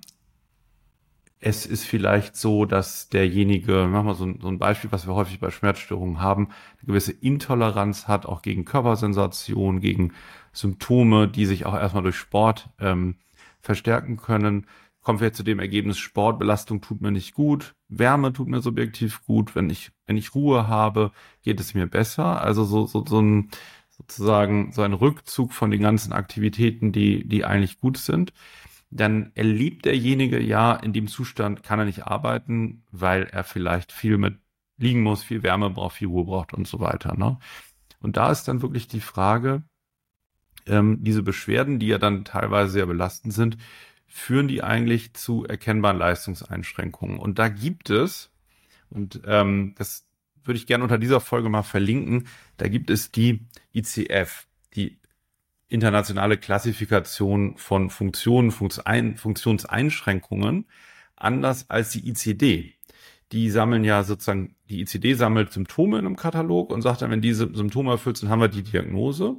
es 1.44 1.66
ist 1.66 1.86
vielleicht 1.86 2.36
so, 2.36 2.66
dass 2.66 3.10
derjenige, 3.10 3.88
machen 3.88 4.06
wir 4.06 4.14
so 4.14 4.26
ein, 4.26 4.40
so 4.40 4.48
ein 4.48 4.60
Beispiel, 4.60 4.92
was 4.92 5.08
wir 5.08 5.16
häufig 5.16 5.40
bei 5.40 5.50
Schmerzstörungen 5.50 6.22
haben, 6.22 6.50
eine 6.80 6.88
gewisse 6.88 7.12
Intoleranz 7.14 8.08
hat, 8.08 8.28
auch 8.28 8.44
gegen 8.44 8.64
Körpersensationen, 8.64 9.82
gegen 9.82 10.14
Symptome, 10.54 11.28
die 11.28 11.48
sich 11.48 11.66
auch 11.66 11.74
erstmal 11.74 12.04
durch 12.04 12.18
Sport 12.18 12.70
ähm, 12.80 13.16
verstärken 13.60 14.18
können. 14.18 14.68
Kommen 15.02 15.20
wir 15.20 15.34
zu 15.34 15.42
dem 15.42 15.58
Ergebnis, 15.58 15.98
Sportbelastung 15.98 16.80
tut 16.80 17.02
mir 17.02 17.12
nicht 17.12 17.34
gut, 17.34 17.74
Wärme 17.88 18.34
tut 18.34 18.48
mir 18.48 18.62
subjektiv 18.62 19.26
gut, 19.26 19.56
wenn 19.56 19.72
ich, 19.72 19.92
wenn 20.06 20.18
ich 20.18 20.36
Ruhe 20.36 20.68
habe, 20.68 21.12
geht 21.42 21.60
es 21.60 21.74
mir 21.74 21.88
besser. 21.88 22.44
Also 22.44 22.66
so, 22.66 22.86
so, 22.86 23.04
so 23.04 23.20
ein, 23.20 23.50
sozusagen 24.02 24.72
so 24.72 24.82
ein 24.82 24.94
Rückzug 24.94 25.54
von 25.54 25.72
den 25.72 25.82
ganzen 25.82 26.14
Aktivitäten, 26.14 26.92
die, 26.92 27.28
die 27.28 27.46
eigentlich 27.46 27.80
gut 27.80 27.98
sind, 27.98 28.34
dann 28.90 29.32
erlebt 29.36 29.86
derjenige 29.86 30.40
ja, 30.40 30.74
in 30.74 30.94
dem 30.94 31.08
Zustand 31.08 31.64
kann 31.64 31.80
er 31.80 31.86
nicht 31.86 32.08
arbeiten, 32.08 32.84
weil 32.92 33.24
er 33.24 33.44
vielleicht 33.44 33.92
viel 33.92 34.18
mit 34.18 34.40
liegen 34.78 35.04
muss, 35.04 35.24
viel 35.24 35.44
Wärme 35.44 35.70
braucht, 35.70 35.98
viel 35.98 36.08
Ruhe 36.08 36.26
braucht 36.26 36.54
und 36.54 36.68
so 36.68 36.80
weiter. 36.80 37.16
Ne? 37.16 37.38
Und 38.00 38.18
da 38.18 38.32
ist 38.32 38.48
dann 38.48 38.62
wirklich 38.62 38.88
die 38.88 39.00
Frage, 39.00 39.64
ähm, 40.66 41.04
diese 41.04 41.24
Beschwerden, 41.24 41.80
die 41.80 41.88
ja 41.88 42.00
dann 42.00 42.26
teilweise 42.26 42.72
sehr 42.72 42.88
belastend 42.88 43.34
sind, 43.34 43.58
führen 44.08 44.48
die 44.48 44.64
eigentlich 44.64 45.14
zu 45.14 45.46
erkennbaren 45.46 45.98
Leistungseinschränkungen. 45.98 47.20
Und 47.20 47.40
da 47.40 47.48
gibt 47.48 47.90
es, 47.90 48.32
und 48.90 49.22
ähm, 49.26 49.74
das 49.78 50.11
würde 50.44 50.58
ich 50.58 50.68
gerne 50.68 50.84
unter 50.84 50.98
dieser 50.98 51.20
Folge 51.20 51.50
mal 51.50 51.64
verlinken. 51.64 52.28
Da 52.58 52.68
gibt 52.68 52.90
es 52.90 53.12
die 53.12 53.46
ICF, 53.74 54.48
die 54.76 55.00
internationale 55.68 56.38
Klassifikation 56.38 57.58
von 57.58 57.90
Funktionen, 57.90 58.52
Funktionseinschränkungen, 58.52 60.68
anders 61.16 61.70
als 61.70 61.92
die 61.92 62.10
ICD. 62.10 62.74
Die 63.32 63.50
sammeln 63.50 63.86
ja 63.86 64.04
sozusagen, 64.04 64.56
die 64.70 64.82
ICD 64.82 65.14
sammelt 65.14 65.54
Symptome 65.54 66.00
in 66.00 66.06
einem 66.06 66.18
Katalog 66.18 66.72
und 66.72 66.82
sagt 66.82 67.02
dann, 67.02 67.12
wenn 67.12 67.22
diese 67.22 67.50
Symptome 67.54 67.92
erfüllt 67.92 68.18
sind, 68.18 68.30
haben 68.30 68.42
wir 68.42 68.50
die 68.50 68.64
Diagnose. 68.64 69.38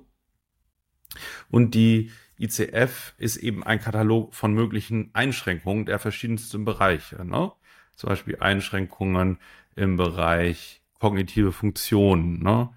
Und 1.50 1.74
die 1.74 2.10
ICF 2.38 3.14
ist 3.18 3.36
eben 3.36 3.62
ein 3.62 3.80
Katalog 3.80 4.34
von 4.34 4.54
möglichen 4.54 5.10
Einschränkungen 5.12 5.84
der 5.84 5.98
verschiedensten 5.98 6.64
Bereiche. 6.64 7.24
Ne? 7.24 7.52
Zum 7.94 8.08
Beispiel 8.08 8.38
Einschränkungen 8.40 9.38
im 9.76 9.96
Bereich 9.96 10.81
kognitive 11.02 11.50
Funktionen, 11.50 12.44
ne? 12.44 12.70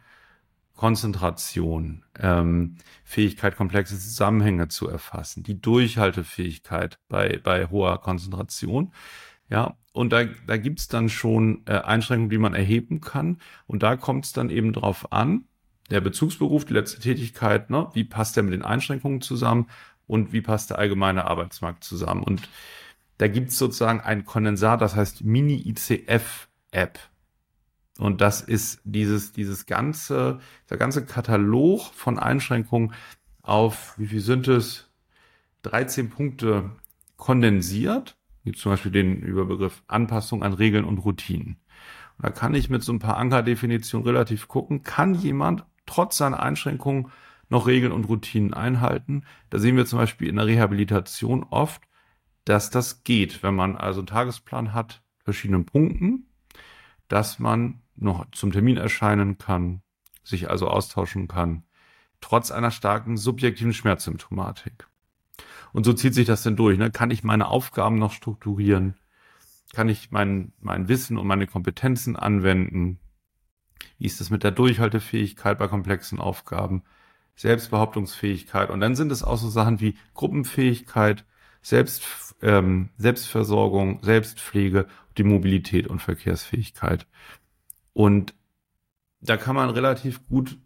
Konzentration, 0.75 2.03
ähm, 2.19 2.77
Fähigkeit, 3.03 3.55
komplexe 3.55 3.99
Zusammenhänge 3.99 4.67
zu 4.67 4.89
erfassen, 4.89 5.43
die 5.43 5.61
Durchhaltefähigkeit 5.61 6.97
bei, 7.07 7.39
bei 7.41 7.67
hoher 7.67 8.01
Konzentration. 8.01 8.91
Ja, 9.47 9.77
und 9.93 10.11
da, 10.11 10.23
da 10.47 10.57
gibt's 10.57 10.87
dann 10.87 11.07
schon 11.07 11.61
äh, 11.67 11.73
Einschränkungen, 11.73 12.31
die 12.31 12.39
man 12.39 12.55
erheben 12.55 12.99
kann. 12.99 13.37
Und 13.67 13.83
da 13.83 13.95
kommt 13.95 14.25
es 14.25 14.33
dann 14.33 14.49
eben 14.49 14.73
drauf 14.73 15.11
an, 15.13 15.45
der 15.91 16.01
Bezugsberuf, 16.01 16.65
die 16.65 16.73
letzte 16.73 16.99
Tätigkeit, 16.99 17.69
ne, 17.69 17.89
wie 17.93 18.05
passt 18.05 18.35
der 18.35 18.43
mit 18.43 18.53
den 18.53 18.63
Einschränkungen 18.63 19.21
zusammen 19.21 19.67
und 20.07 20.33
wie 20.33 20.41
passt 20.41 20.71
der 20.71 20.79
allgemeine 20.79 21.25
Arbeitsmarkt 21.25 21.83
zusammen. 21.83 22.23
Und 22.23 22.49
da 23.19 23.27
gibt's 23.27 23.59
sozusagen 23.59 24.01
ein 24.01 24.25
Kondensat, 24.25 24.81
das 24.81 24.95
heißt 24.95 25.23
Mini-ICF-App. 25.23 26.99
Und 27.97 28.21
das 28.21 28.41
ist 28.41 28.81
dieses, 28.83 29.31
dieses 29.31 29.65
ganze, 29.65 30.39
der 30.69 30.77
ganze 30.77 31.05
Katalog 31.05 31.93
von 31.93 32.19
Einschränkungen 32.19 32.93
auf, 33.41 33.93
wie 33.97 34.07
viel 34.07 34.21
sind 34.21 34.47
es? 34.47 34.89
13 35.63 36.09
Punkte 36.09 36.71
kondensiert. 37.15 38.17
Gibt 38.43 38.59
zum 38.59 38.73
Beispiel 38.73 38.91
den 38.91 39.21
Überbegriff 39.21 39.81
Anpassung 39.87 40.43
an 40.43 40.53
Regeln 40.53 40.85
und 40.85 40.99
Routinen. 40.99 41.57
Und 42.17 42.25
da 42.25 42.29
kann 42.29 42.53
ich 42.53 42.69
mit 42.69 42.83
so 42.83 42.93
ein 42.93 42.99
paar 42.99 43.17
Anker-Definitionen 43.17 44.05
relativ 44.05 44.47
gucken, 44.47 44.83
kann 44.83 45.15
jemand 45.15 45.65
trotz 45.85 46.17
seiner 46.17 46.41
Einschränkungen 46.41 47.11
noch 47.49 47.67
Regeln 47.67 47.91
und 47.91 48.05
Routinen 48.05 48.53
einhalten. 48.53 49.23
Da 49.49 49.59
sehen 49.59 49.77
wir 49.77 49.85
zum 49.85 49.99
Beispiel 49.99 50.29
in 50.29 50.35
der 50.35 50.47
Rehabilitation 50.47 51.43
oft, 51.43 51.81
dass 52.43 52.69
das 52.69 53.03
geht, 53.03 53.43
wenn 53.43 53.55
man 53.55 53.75
also 53.75 54.01
einen 54.01 54.07
Tagesplan 54.07 54.73
hat, 54.73 55.01
verschiedenen 55.23 55.65
Punkten, 55.65 56.27
dass 57.07 57.39
man 57.39 57.81
noch 57.95 58.29
zum 58.31 58.51
Termin 58.51 58.77
erscheinen 58.77 59.37
kann, 59.37 59.81
sich 60.23 60.49
also 60.49 60.67
austauschen 60.67 61.27
kann, 61.27 61.63
trotz 62.21 62.51
einer 62.51 62.71
starken 62.71 63.17
subjektiven 63.17 63.73
Schmerzsymptomatik. 63.73 64.87
Und 65.73 65.85
so 65.85 65.93
zieht 65.93 66.13
sich 66.13 66.25
das 66.25 66.43
denn 66.43 66.55
durch. 66.55 66.77
Ne? 66.77 66.91
Kann 66.91 67.11
ich 67.11 67.23
meine 67.23 67.47
Aufgaben 67.47 67.99
noch 67.99 68.13
strukturieren? 68.13 68.95
Kann 69.73 69.89
ich 69.89 70.11
mein, 70.11 70.53
mein 70.59 70.87
Wissen 70.87 71.17
und 71.17 71.27
meine 71.27 71.47
Kompetenzen 71.47 72.15
anwenden? 72.15 72.99
Wie 73.97 74.05
ist 74.05 74.21
es 74.21 74.29
mit 74.29 74.43
der 74.43 74.51
Durchhaltefähigkeit 74.51 75.57
bei 75.57 75.67
komplexen 75.67 76.19
Aufgaben? 76.19 76.83
Selbstbehauptungsfähigkeit. 77.35 78.69
Und 78.69 78.79
dann 78.79 78.95
sind 78.95 79.11
es 79.11 79.23
auch 79.23 79.37
so 79.37 79.49
Sachen 79.49 79.81
wie 79.81 79.97
Gruppenfähigkeit, 80.13 81.25
Selbst, 81.61 82.35
ähm, 82.41 82.89
Selbstversorgung, 82.97 83.99
Selbstpflege, 84.03 84.87
die 85.17 85.23
Mobilität 85.23 85.87
und 85.87 85.99
Verkehrsfähigkeit. 85.99 87.07
Und 87.95 88.35
da 89.21 89.37
kann 89.37 89.55
man 89.55 89.69
relativ 89.69 90.27
gut 90.27 90.57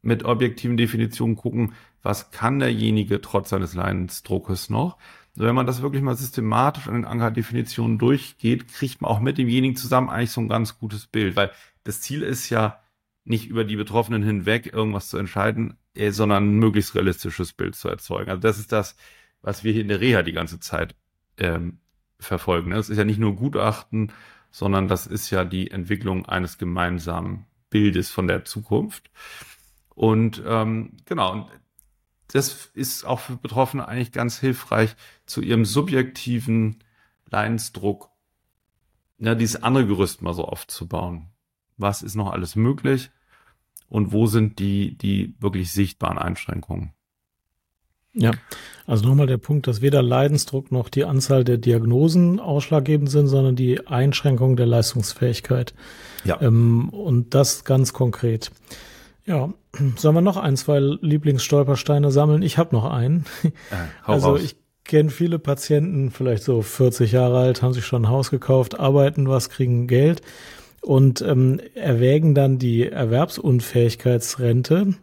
mit 0.00 0.24
objektiven 0.24 0.76
Definitionen 0.76 1.34
gucken, 1.34 1.74
was 2.02 2.30
kann 2.30 2.60
derjenige 2.60 3.20
trotz 3.20 3.48
seines 3.48 3.74
Leidensdruckes 3.74 4.70
noch. 4.70 4.96
Und 5.36 5.44
wenn 5.44 5.56
man 5.56 5.66
das 5.66 5.82
wirklich 5.82 6.02
mal 6.02 6.14
systematisch 6.14 6.86
an 6.86 6.94
den 6.94 7.04
Anker-Definitionen 7.04 7.98
durchgeht, 7.98 8.68
kriegt 8.68 9.02
man 9.02 9.10
auch 9.10 9.18
mit 9.18 9.38
demjenigen 9.38 9.74
zusammen 9.74 10.08
eigentlich 10.08 10.30
so 10.30 10.40
ein 10.40 10.48
ganz 10.48 10.78
gutes 10.78 11.08
Bild, 11.08 11.34
weil 11.34 11.50
das 11.82 12.00
Ziel 12.00 12.22
ist 12.22 12.48
ja 12.48 12.78
nicht 13.24 13.48
über 13.48 13.64
die 13.64 13.76
Betroffenen 13.76 14.22
hinweg 14.22 14.72
irgendwas 14.72 15.08
zu 15.08 15.18
entscheiden, 15.18 15.78
äh, 15.94 16.12
sondern 16.12 16.44
ein 16.44 16.58
möglichst 16.60 16.94
realistisches 16.94 17.52
Bild 17.54 17.74
zu 17.74 17.88
erzeugen. 17.88 18.30
Also 18.30 18.40
das 18.40 18.60
ist 18.60 18.70
das, 18.70 18.94
was 19.42 19.64
wir 19.64 19.72
hier 19.72 19.82
in 19.82 19.88
der 19.88 20.00
Reha 20.00 20.22
die 20.22 20.32
ganze 20.32 20.60
Zeit 20.60 20.94
ähm, 21.38 21.80
verfolgen. 22.20 22.70
Das 22.70 22.88
ist 22.88 22.98
ja 22.98 23.04
nicht 23.04 23.18
nur 23.18 23.34
Gutachten, 23.34 24.12
sondern 24.50 24.88
das 24.88 25.06
ist 25.06 25.30
ja 25.30 25.44
die 25.44 25.70
Entwicklung 25.70 26.26
eines 26.26 26.58
gemeinsamen 26.58 27.46
Bildes 27.70 28.10
von 28.10 28.26
der 28.26 28.44
Zukunft. 28.44 29.10
Und 29.94 30.42
ähm, 30.46 30.96
genau, 31.04 31.32
und 31.32 31.46
das 32.28 32.66
ist 32.74 33.04
auch 33.04 33.20
für 33.20 33.36
Betroffene 33.36 33.88
eigentlich 33.88 34.12
ganz 34.12 34.38
hilfreich, 34.38 34.96
zu 35.26 35.40
ihrem 35.40 35.64
subjektiven 35.64 36.84
Leidensdruck 37.30 38.10
ja, 39.18 39.34
dieses 39.34 39.62
andere 39.62 39.86
Gerüst 39.86 40.22
mal 40.22 40.34
so 40.34 40.44
aufzubauen. 40.44 41.30
Was 41.76 42.02
ist 42.02 42.14
noch 42.14 42.30
alles 42.30 42.56
möglich 42.56 43.10
und 43.88 44.12
wo 44.12 44.26
sind 44.26 44.58
die, 44.58 44.96
die 44.96 45.34
wirklich 45.40 45.72
sichtbaren 45.72 46.18
Einschränkungen? 46.18 46.92
Ja, 48.18 48.32
also 48.86 49.06
nochmal 49.06 49.26
der 49.26 49.36
Punkt, 49.36 49.66
dass 49.66 49.82
weder 49.82 50.02
Leidensdruck 50.02 50.72
noch 50.72 50.88
die 50.88 51.04
Anzahl 51.04 51.44
der 51.44 51.58
Diagnosen 51.58 52.40
ausschlaggebend 52.40 53.10
sind, 53.10 53.28
sondern 53.28 53.54
die 53.54 53.86
Einschränkung 53.86 54.56
der 54.56 54.64
Leistungsfähigkeit. 54.64 55.74
Ja. 56.24 56.40
Ähm, 56.40 56.88
und 56.88 57.34
das 57.34 57.64
ganz 57.64 57.92
konkret. 57.92 58.50
Ja, 59.26 59.52
sollen 59.96 60.14
wir 60.14 60.22
noch 60.22 60.38
ein, 60.38 60.56
zwei 60.56 60.78
Lieblingsstolpersteine 60.78 62.10
sammeln? 62.10 62.40
Ich 62.42 62.56
habe 62.56 62.74
noch 62.74 62.90
einen. 62.90 63.26
Äh, 63.44 63.50
also 64.04 64.30
raus. 64.30 64.40
ich 64.42 64.56
kenne 64.84 65.10
viele 65.10 65.38
Patienten, 65.38 66.10
vielleicht 66.10 66.42
so 66.42 66.62
40 66.62 67.12
Jahre 67.12 67.38
alt, 67.38 67.62
haben 67.62 67.74
sich 67.74 67.84
schon 67.84 68.06
ein 68.06 68.10
Haus 68.10 68.30
gekauft, 68.30 68.80
arbeiten 68.80 69.28
was, 69.28 69.50
kriegen 69.50 69.86
Geld 69.86 70.22
und 70.80 71.20
ähm, 71.20 71.60
erwägen 71.74 72.34
dann 72.34 72.58
die 72.58 72.88
Erwerbsunfähigkeitsrente 72.88 74.94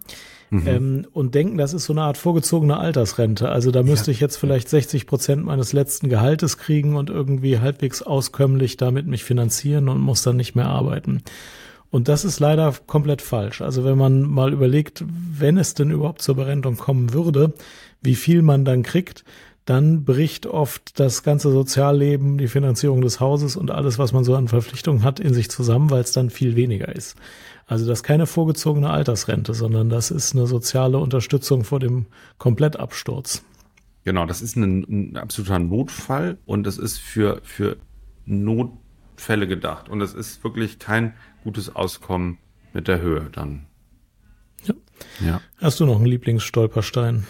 mhm. 0.61 0.67
ähm, 0.67 1.07
und 1.13 1.35
denken, 1.35 1.57
das 1.57 1.73
ist 1.73 1.85
so 1.85 1.93
eine 1.93 2.03
Art 2.03 2.17
vorgezogene 2.17 2.77
Altersrente. 2.77 3.49
Also 3.49 3.71
da 3.71 3.83
müsste 3.83 4.11
ja. 4.11 4.15
ich 4.15 4.19
jetzt 4.19 4.37
vielleicht 4.37 4.69
60 4.69 5.07
Prozent 5.07 5.45
meines 5.45 5.73
letzten 5.73 6.09
Gehaltes 6.09 6.57
kriegen 6.57 6.95
und 6.95 7.09
irgendwie 7.09 7.59
halbwegs 7.59 8.01
auskömmlich 8.01 8.77
damit 8.77 9.07
mich 9.07 9.23
finanzieren 9.23 9.89
und 9.89 9.99
muss 9.99 10.23
dann 10.23 10.37
nicht 10.37 10.55
mehr 10.55 10.67
arbeiten. 10.67 11.23
Und 11.91 12.07
das 12.07 12.25
ist 12.25 12.39
leider 12.39 12.73
komplett 12.87 13.21
falsch. 13.21 13.61
Also 13.61 13.85
wenn 13.85 13.97
man 13.97 14.23
mal 14.23 14.51
überlegt, 14.51 15.03
wenn 15.07 15.57
es 15.57 15.75
denn 15.75 15.91
überhaupt 15.91 16.21
zur 16.21 16.35
Berentung 16.35 16.77
kommen 16.77 17.13
würde, 17.13 17.53
wie 18.01 18.15
viel 18.15 18.41
man 18.41 18.65
dann 18.65 18.83
kriegt, 18.83 19.23
dann 19.65 20.03
bricht 20.05 20.45
oft 20.45 20.99
das 20.99 21.23
ganze 21.23 21.51
Sozialleben, 21.51 22.37
die 22.37 22.47
Finanzierung 22.47 23.01
des 23.01 23.19
Hauses 23.19 23.55
und 23.55 23.71
alles, 23.71 23.97
was 23.97 24.13
man 24.13 24.23
so 24.23 24.35
an 24.35 24.47
Verpflichtungen 24.47 25.03
hat, 25.03 25.19
in 25.19 25.33
sich 25.33 25.49
zusammen, 25.49 25.89
weil 25.89 26.01
es 26.01 26.11
dann 26.11 26.29
viel 26.29 26.55
weniger 26.55 26.93
ist. 26.95 27.15
Also 27.67 27.87
das 27.87 27.99
ist 27.99 28.03
keine 28.03 28.27
vorgezogene 28.27 28.89
Altersrente, 28.89 29.53
sondern 29.53 29.89
das 29.89 30.11
ist 30.11 30.35
eine 30.35 30.45
soziale 30.45 30.99
Unterstützung 30.99 31.63
vor 31.63 31.79
dem 31.79 32.05
Komplettabsturz. 32.37 33.43
Genau, 34.03 34.27
das 34.27 34.43
ist 34.43 34.55
ein, 34.55 34.83
ein 34.83 35.17
absoluter 35.17 35.57
Notfall 35.57 36.37
und 36.45 36.67
es 36.67 36.77
ist 36.77 36.99
für, 36.99 37.41
für 37.43 37.77
Notfälle 38.25 39.47
gedacht. 39.47 39.89
Und 39.89 40.01
es 40.01 40.13
ist 40.13 40.43
wirklich 40.43 40.77
kein 40.77 41.13
gutes 41.43 41.75
Auskommen 41.75 42.37
mit 42.71 42.87
der 42.87 43.01
Höhe 43.01 43.29
dann. 43.31 43.65
Ja. 44.65 44.73
ja. 45.25 45.41
Hast 45.57 45.79
du 45.79 45.87
noch 45.87 45.95
einen 45.95 46.05
Lieblingsstolperstein? 46.05 47.25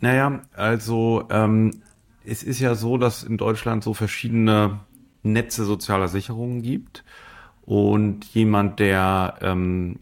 Naja, 0.00 0.42
also 0.52 1.24
ähm, 1.30 1.82
es 2.24 2.44
ist 2.44 2.60
ja 2.60 2.76
so, 2.76 2.96
dass 2.96 3.24
in 3.24 3.38
Deutschland 3.38 3.82
so 3.82 3.92
verschiedene 3.92 4.80
Netze 5.22 5.64
sozialer 5.64 6.06
Sicherungen 6.06 6.62
gibt. 6.62 7.02
Und 7.66 8.24
jemand, 8.26 8.78
der 8.78 9.38
ähm, 9.42 9.98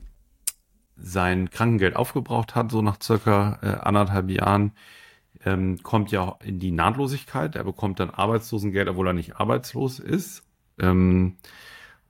sein 0.97 1.51
Krankengeld 1.51 1.97
aufgebraucht 1.97 2.55
hat, 2.55 2.71
so 2.71 2.83
nach 2.83 2.99
circa 3.03 3.59
äh, 3.63 3.67
anderthalb 3.83 4.31
Jahren, 4.31 4.73
ähm, 5.45 5.83
kommt 5.83 6.11
ja 6.11 6.37
in 6.45 6.59
die 6.61 6.71
Nahtlosigkeit. 6.71 7.57
Er 7.57 7.65
bekommt 7.65 8.01
dann 8.01 8.11
Arbeitslosengeld, 8.11 8.89
obwohl 8.89 9.09
er 9.09 9.13
nicht 9.15 9.37
arbeitslos 9.37 9.99
ist. 9.99 10.45
Ähm, 10.79 11.37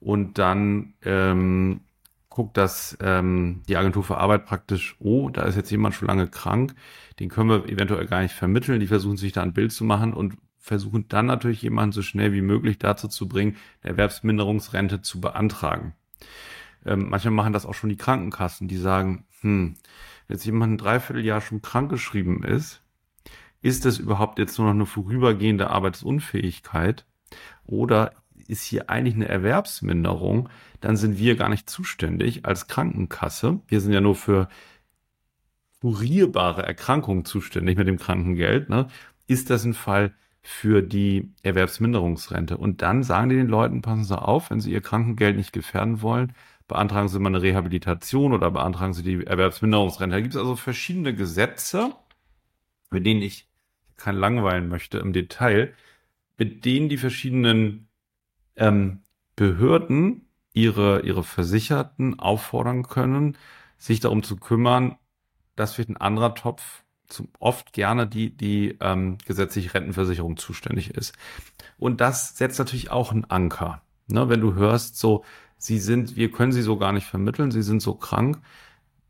und 0.01 0.37
dann 0.37 0.93
ähm, 1.03 1.81
guckt 2.29 2.57
das 2.57 2.97
ähm, 3.01 3.61
die 3.69 3.77
Agentur 3.77 4.03
für 4.03 4.17
Arbeit 4.17 4.45
praktisch, 4.45 4.97
oh, 4.99 5.29
da 5.29 5.43
ist 5.43 5.55
jetzt 5.55 5.71
jemand 5.71 5.95
schon 5.95 6.09
lange 6.09 6.27
krank, 6.27 6.75
den 7.19 7.29
können 7.29 7.49
wir 7.49 7.69
eventuell 7.69 8.07
gar 8.07 8.21
nicht 8.21 8.35
vermitteln. 8.35 8.81
Die 8.81 8.87
versuchen 8.87 9.15
sich 9.15 9.31
da 9.31 9.41
ein 9.41 9.53
Bild 9.53 9.71
zu 9.71 9.85
machen 9.85 10.13
und 10.13 10.35
versuchen 10.65 11.07
dann 11.09 11.27
natürlich 11.27 11.61
jemanden 11.61 11.91
so 11.91 12.01
schnell 12.01 12.33
wie 12.33 12.41
möglich 12.41 12.79
dazu 12.79 13.07
zu 13.07 13.27
bringen, 13.27 13.55
eine 13.83 13.91
Erwerbsminderungsrente 13.91 15.03
zu 15.03 15.21
beantragen. 15.21 15.93
Ähm, 16.87 17.09
manchmal 17.09 17.35
machen 17.35 17.53
das 17.53 17.67
auch 17.67 17.75
schon 17.75 17.91
die 17.91 17.97
Krankenkassen, 17.97 18.67
die 18.67 18.77
sagen, 18.77 19.25
hm, 19.41 19.75
wenn 20.27 20.35
jetzt 20.35 20.45
jemand 20.45 20.73
ein 20.73 20.77
Dreivierteljahr 20.79 21.41
schon 21.41 21.61
krankgeschrieben 21.61 22.41
ist, 22.43 22.81
ist 23.61 23.85
das 23.85 23.99
überhaupt 23.99 24.39
jetzt 24.39 24.57
nur 24.57 24.65
noch 24.67 24.73
eine 24.73 24.87
vorübergehende 24.87 25.69
Arbeitsunfähigkeit 25.69 27.05
oder 27.67 28.13
ist 28.47 28.63
hier 28.63 28.89
eigentlich 28.89 29.15
eine 29.15 29.27
Erwerbsminderung, 29.27 30.49
dann 30.81 30.97
sind 30.97 31.19
wir 31.19 31.35
gar 31.35 31.49
nicht 31.49 31.69
zuständig 31.69 32.45
als 32.45 32.67
Krankenkasse. 32.67 33.59
Wir 33.67 33.81
sind 33.81 33.93
ja 33.93 34.01
nur 34.01 34.15
für 34.15 34.49
kurierbare 35.81 36.63
Erkrankungen 36.63 37.23
zuständig 37.23 37.77
mit 37.77 37.87
dem 37.87 37.97
Krankengeld. 37.97 38.69
Ne? 38.69 38.87
Ist 39.27 39.51
das 39.51 39.63
ein 39.63 39.75
Fall 39.75 40.15
für 40.47 40.81
die 40.81 41.33
Erwerbsminderungsrente? 41.43 42.57
Und 42.57 42.81
dann 42.81 43.03
sagen 43.03 43.29
die 43.29 43.35
den 43.35 43.47
Leuten, 43.47 43.81
passen 43.81 44.03
Sie 44.03 44.21
auf, 44.21 44.49
wenn 44.51 44.61
Sie 44.61 44.71
Ihr 44.71 44.81
Krankengeld 44.81 45.35
nicht 45.35 45.53
gefährden 45.53 46.01
wollen, 46.01 46.33
beantragen 46.67 47.07
Sie 47.07 47.19
mal 47.19 47.29
eine 47.29 47.41
Rehabilitation 47.41 48.31
oder 48.31 48.51
beantragen 48.51 48.93
Sie 48.93 49.03
die 49.03 49.25
Erwerbsminderungsrente. 49.25 50.15
Da 50.15 50.21
gibt 50.21 50.35
es 50.35 50.39
also 50.39 50.55
verschiedene 50.55 51.15
Gesetze, 51.15 51.93
mit 52.91 53.05
denen 53.05 53.21
ich 53.21 53.49
kein 53.97 54.15
langweilen 54.15 54.67
möchte 54.67 54.99
im 54.99 55.13
Detail, 55.13 55.73
mit 56.37 56.65
denen 56.65 56.89
die 56.89 56.97
verschiedenen 56.97 57.87
ähm, 58.55 59.01
Behörden 59.35 60.29
ihre, 60.53 61.01
ihre 61.01 61.23
Versicherten 61.23 62.19
auffordern 62.19 62.83
können, 62.83 63.37
sich 63.77 63.99
darum 63.99 64.23
zu 64.23 64.37
kümmern, 64.37 64.97
dass 65.55 65.77
wird 65.77 65.89
ein 65.89 65.97
anderer 65.97 66.35
Topf 66.35 66.84
zum, 67.07 67.29
oft 67.39 67.73
gerne 67.73 68.07
die, 68.07 68.35
die 68.35 68.77
ähm, 68.81 69.17
gesetzliche 69.25 69.73
Rentenversicherung 69.73 70.37
zuständig 70.37 70.91
ist. 70.91 71.13
Und 71.77 72.01
das 72.01 72.37
setzt 72.37 72.59
natürlich 72.59 72.91
auch 72.91 73.11
einen 73.11 73.25
Anker. 73.25 73.81
Ne, 74.07 74.29
wenn 74.29 74.41
du 74.41 74.53
hörst, 74.53 74.97
so, 74.97 75.23
sie 75.57 75.79
sind, 75.79 76.15
wir 76.15 76.31
können 76.31 76.51
sie 76.51 76.61
so 76.61 76.77
gar 76.77 76.91
nicht 76.91 77.07
vermitteln, 77.07 77.51
sie 77.51 77.63
sind 77.63 77.81
so 77.81 77.95
krank, 77.95 78.39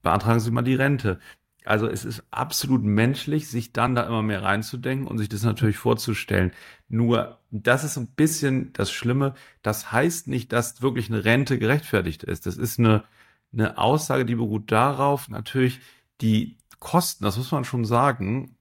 beantragen 0.01 0.39
Sie 0.39 0.51
mal 0.51 0.61
die 0.61 0.75
Rente. 0.75 1.19
Also 1.65 1.87
es 1.87 2.05
ist 2.05 2.23
absolut 2.31 2.83
menschlich, 2.83 3.49
sich 3.49 3.73
dann 3.73 3.95
da 3.95 4.03
immer 4.03 4.21
mehr 4.21 4.43
reinzudenken 4.43 5.07
und 5.07 5.17
sich 5.17 5.29
das 5.29 5.43
natürlich 5.43 5.77
vorzustellen. 5.77 6.51
Nur, 6.87 7.39
das 7.49 7.83
ist 7.83 7.97
ein 7.97 8.07
bisschen 8.07 8.71
das 8.73 8.91
Schlimme. 8.91 9.33
Das 9.63 9.91
heißt 9.91 10.27
nicht, 10.27 10.53
dass 10.53 10.81
wirklich 10.83 11.09
eine 11.09 11.25
Rente 11.25 11.57
gerechtfertigt 11.57 12.23
ist. 12.23 12.45
Das 12.45 12.55
ist 12.55 12.79
eine, 12.79 13.03
eine 13.51 13.77
Aussage, 13.79 14.25
die 14.25 14.35
beruht 14.35 14.71
darauf, 14.71 15.27
natürlich 15.27 15.81
die 16.21 16.57
Kosten, 16.79 17.23
das 17.23 17.37
muss 17.37 17.51
man 17.51 17.65
schon 17.65 17.85
sagen, 17.85 18.57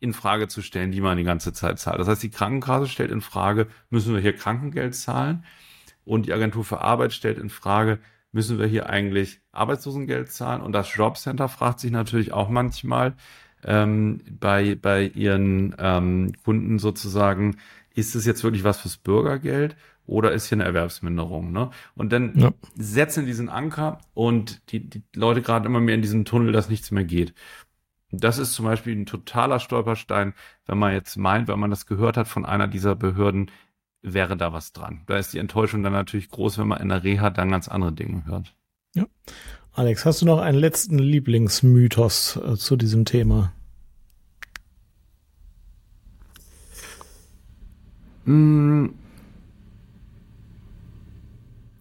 in 0.00 0.12
Frage 0.12 0.48
zu 0.48 0.62
stellen, 0.62 0.92
die 0.92 1.00
man 1.00 1.18
die 1.18 1.24
ganze 1.24 1.52
Zeit 1.52 1.78
zahlt. 1.78 1.98
Das 1.98 2.08
heißt, 2.08 2.22
die 2.22 2.30
Krankenkasse 2.30 2.88
stellt 2.88 3.10
in 3.10 3.20
Frage, 3.20 3.66
müssen 3.90 4.14
wir 4.14 4.20
hier 4.20 4.34
Krankengeld 4.34 4.94
zahlen? 4.94 5.44
Und 6.04 6.26
die 6.26 6.32
Agentur 6.32 6.64
für 6.64 6.80
Arbeit 6.80 7.12
stellt 7.12 7.38
in 7.38 7.50
Frage, 7.50 7.98
müssen 8.32 8.58
wir 8.58 8.66
hier 8.66 8.88
eigentlich 8.88 9.40
Arbeitslosengeld 9.52 10.30
zahlen? 10.30 10.62
Und 10.62 10.72
das 10.72 10.94
Jobcenter 10.94 11.48
fragt 11.48 11.80
sich 11.80 11.90
natürlich 11.90 12.32
auch 12.32 12.48
manchmal 12.48 13.14
ähm, 13.64 14.20
bei, 14.30 14.76
bei 14.76 15.04
ihren 15.04 15.74
ähm, 15.78 16.32
Kunden 16.44 16.78
sozusagen, 16.78 17.56
ist 17.94 18.14
es 18.14 18.24
jetzt 18.24 18.44
wirklich 18.44 18.64
was 18.64 18.80
fürs 18.80 18.96
Bürgergeld 18.96 19.76
oder 20.08 20.32
ist 20.32 20.46
hier 20.46 20.56
eine 20.56 20.64
Erwerbsminderung? 20.64 21.52
Ne? 21.52 21.70
Und 21.94 22.12
dann 22.12 22.32
ja. 22.36 22.52
setzen 22.76 23.26
diesen 23.26 23.48
Anker 23.48 24.00
und 24.14 24.72
die, 24.72 24.88
die 24.88 25.02
Leute 25.14 25.42
gerade 25.42 25.66
immer 25.66 25.80
mehr 25.80 25.94
in 25.94 26.02
diesen 26.02 26.24
Tunnel, 26.24 26.52
dass 26.52 26.68
nichts 26.68 26.90
mehr 26.90 27.04
geht. 27.04 27.34
Das 28.10 28.38
ist 28.38 28.54
zum 28.54 28.64
Beispiel 28.64 28.96
ein 28.96 29.06
totaler 29.06 29.60
Stolperstein, 29.60 30.32
wenn 30.66 30.78
man 30.78 30.94
jetzt 30.94 31.16
meint, 31.16 31.46
wenn 31.46 31.58
man 31.58 31.70
das 31.70 31.86
gehört 31.86 32.16
hat 32.16 32.26
von 32.26 32.46
einer 32.46 32.66
dieser 32.66 32.96
Behörden, 32.96 33.50
wäre 34.00 34.36
da 34.36 34.52
was 34.52 34.72
dran. 34.72 35.02
Da 35.06 35.18
ist 35.18 35.34
die 35.34 35.38
Enttäuschung 35.38 35.82
dann 35.82 35.92
natürlich 35.92 36.30
groß, 36.30 36.56
wenn 36.58 36.68
man 36.68 36.80
in 36.80 36.88
der 36.88 37.04
Reha 37.04 37.28
dann 37.28 37.50
ganz 37.50 37.68
andere 37.68 37.92
Dinge 37.92 38.24
hört. 38.24 38.54
Ja. 38.94 39.06
Alex, 39.74 40.06
hast 40.06 40.22
du 40.22 40.26
noch 40.26 40.40
einen 40.40 40.58
letzten 40.58 40.98
Lieblingsmythos 40.98 42.36
äh, 42.36 42.56
zu 42.56 42.76
diesem 42.76 43.04
Thema? 43.04 43.52
Mm. 48.24 48.88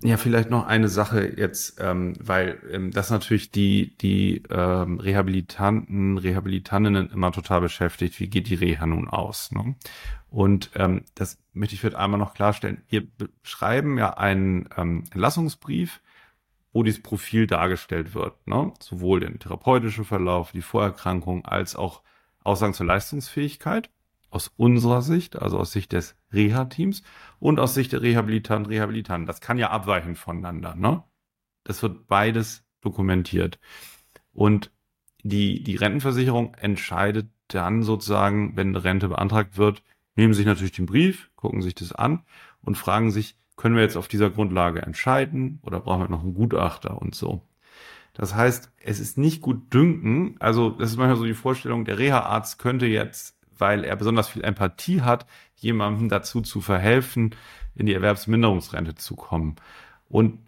Ja, 0.08 0.15
vielleicht 0.15 0.50
noch 0.50 0.65
eine 0.65 0.88
Sache 0.88 1.34
jetzt, 1.36 1.82
ähm, 1.82 2.13
weil 2.22 2.62
ähm, 2.72 2.91
das 2.91 3.10
natürlich 3.10 3.52
die, 3.52 3.98
die 3.98 4.41
ähm, 4.50 5.02
Rehabilitanten, 5.02 6.17
Rehabilitantinnen 6.17 7.10
immer 7.12 7.34
total 7.34 7.60
beschäftigt. 7.60 8.17
Wie 8.22 8.30
geht 8.30 8.48
die 8.48 8.56
Reha 8.56 8.86
nun 8.86 9.10
aus? 9.10 9.52
Ne? 9.52 9.76
Und 10.30 10.72
ähm, 10.76 11.04
das 11.15 11.39
möchte 11.52 11.76
ich 11.76 11.82
vielleicht 11.82 11.98
einmal 11.98 12.22
noch 12.22 12.34
klarstellen. 12.36 12.84
Wir 12.88 13.06
schreiben 13.43 13.98
ja 13.98 14.12
einen 14.12 14.70
ähm, 14.78 15.04
Entlassungsbrief, 15.12 16.00
wo 16.72 16.84
dieses 16.84 17.04
Profil 17.04 17.46
dargestellt 17.46 18.15
wird. 18.15 18.48
Ne? 18.48 18.72
Sowohl 18.80 19.20
den 19.20 19.39
therapeutischen 19.39 20.06
Verlauf, 20.06 20.54
die 20.54 20.62
Vorerkrankung, 20.62 21.43
als 21.43 21.76
auch 21.76 22.02
Aussagen 22.46 22.74
zur 22.74 22.86
Leistungsfähigkeit 22.86 23.89
aus 24.30 24.52
unserer 24.58 25.02
Sicht, 25.02 25.42
also 25.42 25.58
aus 25.58 25.72
Sicht 25.72 25.94
des 25.94 26.16
Reha-Teams 26.34 27.04
und 27.40 27.60
aus 27.60 27.74
Sicht 27.74 27.94
der 27.94 28.02
Rehabilitanten, 28.02 28.72
Rehabilitanten. 28.72 29.28
Das 29.28 29.42
kann 29.42 29.58
ja 29.58 29.70
abweichen 29.70 30.16
voneinander. 30.16 30.76
Ne? 30.76 31.04
Das 31.63 31.82
wird 31.82 32.08
beides 32.08 32.66
dokumentiert. 32.82 33.60
Und 34.34 34.72
die, 35.24 35.63
die 35.63 35.76
Rentenversicherung 35.76 36.54
entscheidet 36.56 37.30
dann 37.48 37.84
sozusagen, 37.84 38.56
wenn 38.56 38.70
eine 38.70 38.84
Rente 38.84 39.10
beantragt 39.10 39.58
wird, 39.58 39.84
nehmen 40.16 40.34
sich 40.34 40.46
natürlich 40.46 40.74
den 40.74 40.86
Brief, 40.86 41.30
gucken 41.36 41.62
sich 41.62 41.76
das 41.76 41.92
an 41.94 42.24
und 42.62 42.78
fragen 42.78 43.12
sich, 43.12 43.38
können 43.56 43.76
wir 43.76 43.82
jetzt 43.82 43.98
auf 43.98 44.08
dieser 44.08 44.30
Grundlage 44.30 44.82
entscheiden 44.82 45.60
oder 45.63 45.80
brauchen 45.80 46.04
wir 46.04 46.10
noch 46.10 46.24
einen 46.24 46.34
Gutachter 46.34 47.02
und 47.02 47.16
so. 47.16 47.42
Das 48.13 48.34
heißt, 48.36 48.72
es 48.84 49.00
ist 49.00 49.18
nicht 49.18 49.42
gut 49.42 49.74
dünken. 49.74 50.36
Also, 50.40 50.72
das 50.72 50.92
ist 50.92 50.98
manchmal 50.98 51.18
so 51.18 51.26
die 51.26 51.36
Vorstellung, 51.36 51.86
der 51.86 52.00
Reha-Arzt 52.00 52.58
könnte 52.58 52.88
jetzt, 52.88 53.37
weil 53.60 53.84
er 53.84 53.96
besonders 53.96 54.30
viel 54.30 54.43
Empathie 54.43 55.02
hat, 55.02 55.26
jemandem 55.56 56.10
dazu 56.10 56.41
zu 56.41 56.62
verhelfen, 56.62 57.36
in 57.76 57.86
die 57.86 57.93
Erwerbsminderungsrente 57.93 58.96
zu 58.96 59.15
kommen. 59.15 59.56
Und 60.10 60.39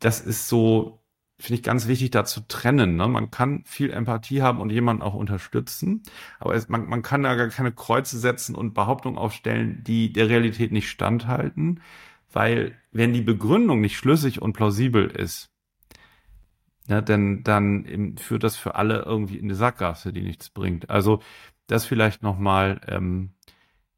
das 0.00 0.20
ist 0.20 0.48
so 0.48 0.98
finde 1.40 1.60
ich 1.60 1.62
ganz 1.62 1.86
wichtig, 1.86 2.10
da 2.10 2.24
zu 2.24 2.40
trennen. 2.48 2.96
Ne? 2.96 3.06
Man 3.06 3.30
kann 3.30 3.62
viel 3.64 3.92
Empathie 3.92 4.42
haben 4.42 4.60
und 4.60 4.70
jemanden 4.70 5.02
auch 5.02 5.14
unterstützen, 5.14 6.02
aber 6.40 6.54
es, 6.54 6.68
man, 6.68 6.88
man 6.88 7.02
kann 7.02 7.22
da 7.22 7.34
gar 7.36 7.48
keine 7.48 7.72
Kreuze 7.72 8.18
setzen 8.18 8.54
und 8.54 8.74
Behauptungen 8.74 9.18
aufstellen, 9.18 9.82
die 9.84 10.12
der 10.12 10.28
Realität 10.28 10.72
nicht 10.72 10.90
standhalten, 10.90 11.80
weil 12.32 12.76
wenn 12.92 13.12
die 13.12 13.22
Begründung 13.22 13.80
nicht 13.80 13.96
schlüssig 13.96 14.42
und 14.42 14.52
plausibel 14.52 15.06
ist, 15.06 15.50
ja, 16.88 17.00
dann, 17.02 17.44
dann 17.44 18.16
führt 18.18 18.42
das 18.42 18.56
für 18.56 18.74
alle 18.74 19.02
irgendwie 19.02 19.38
in 19.38 19.48
die 19.48 19.54
Sackgasse, 19.54 20.12
die 20.12 20.22
nichts 20.22 20.48
bringt. 20.48 20.90
Also 20.90 21.20
das 21.68 21.84
vielleicht 21.86 22.22
nochmal, 22.22 22.80
ähm, 22.88 23.30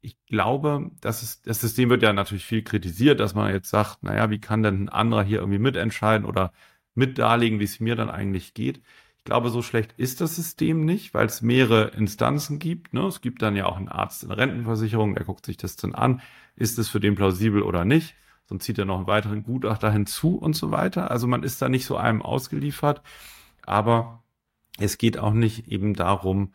ich 0.01 0.17
glaube, 0.25 0.91
das, 1.01 1.23
ist, 1.23 1.47
das 1.47 1.61
System 1.61 1.89
wird 1.89 2.03
ja 2.03 2.13
natürlich 2.13 2.45
viel 2.45 2.63
kritisiert, 2.63 3.19
dass 3.19 3.33
man 3.33 3.51
jetzt 3.51 3.69
sagt, 3.69 4.03
naja, 4.03 4.29
wie 4.29 4.39
kann 4.39 4.61
denn 4.61 4.83
ein 4.83 4.89
anderer 4.89 5.23
hier 5.23 5.39
irgendwie 5.39 5.59
mitentscheiden 5.59 6.25
oder 6.25 6.53
mit 6.93 7.17
darlegen, 7.17 7.59
wie 7.59 7.65
es 7.65 7.79
mir 7.79 7.95
dann 7.95 8.09
eigentlich 8.09 8.53
geht. 8.53 8.81
Ich 9.17 9.23
glaube, 9.25 9.49
so 9.49 9.61
schlecht 9.61 9.93
ist 9.97 10.19
das 10.19 10.35
System 10.35 10.83
nicht, 10.83 11.13
weil 11.13 11.27
es 11.27 11.41
mehrere 11.41 11.89
Instanzen 11.89 12.59
gibt. 12.59 12.93
Ne? 12.93 13.01
Es 13.05 13.21
gibt 13.21 13.41
dann 13.41 13.55
ja 13.55 13.67
auch 13.67 13.77
einen 13.77 13.87
Arzt 13.87 14.23
in 14.23 14.31
Rentenversicherung, 14.31 15.15
der 15.15 15.25
guckt 15.25 15.45
sich 15.45 15.57
das 15.57 15.75
dann 15.75 15.93
an. 15.93 16.21
Ist 16.55 16.79
es 16.79 16.89
für 16.89 16.99
den 16.99 17.15
plausibel 17.15 17.61
oder 17.61 17.85
nicht? 17.85 18.15
Sonst 18.45 18.65
zieht 18.65 18.79
er 18.79 18.85
noch 18.85 18.97
einen 18.97 19.07
weiteren 19.07 19.43
Gutachter 19.43 19.91
hinzu 19.91 20.35
und 20.35 20.55
so 20.55 20.71
weiter. 20.71 21.11
Also 21.11 21.27
man 21.27 21.43
ist 21.43 21.61
da 21.61 21.69
nicht 21.69 21.85
so 21.85 21.95
einem 21.97 22.21
ausgeliefert. 22.21 23.01
Aber 23.63 24.23
es 24.79 24.97
geht 24.97 25.17
auch 25.17 25.33
nicht 25.33 25.67
eben 25.67 25.93
darum, 25.93 26.53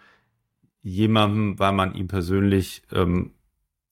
jemandem, 0.87 1.59
weil 1.59 1.73
man 1.73 1.95
ihn 1.95 2.07
persönlich 2.07 2.83
ähm, 2.93 3.33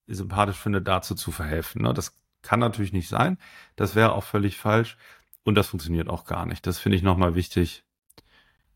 sympathisch 0.07 0.57
findet, 0.57 0.87
dazu 0.87 1.17
zu 1.17 1.33
verhelfen. 1.33 1.83
Ne? 1.83 1.93
Das 1.93 2.17
kann 2.41 2.61
natürlich 2.61 2.93
nicht 2.93 3.09
sein. 3.09 3.37
Das 3.75 3.97
wäre 3.97 4.13
auch 4.13 4.23
völlig 4.23 4.59
falsch. 4.59 4.97
Und 5.43 5.57
das 5.57 5.67
funktioniert 5.67 6.09
auch 6.09 6.25
gar 6.25 6.47
nicht. 6.47 6.67
Das 6.67 6.79
finde 6.79 6.97
ich 6.97 7.03
nochmal 7.03 7.35
wichtig, 7.35 7.83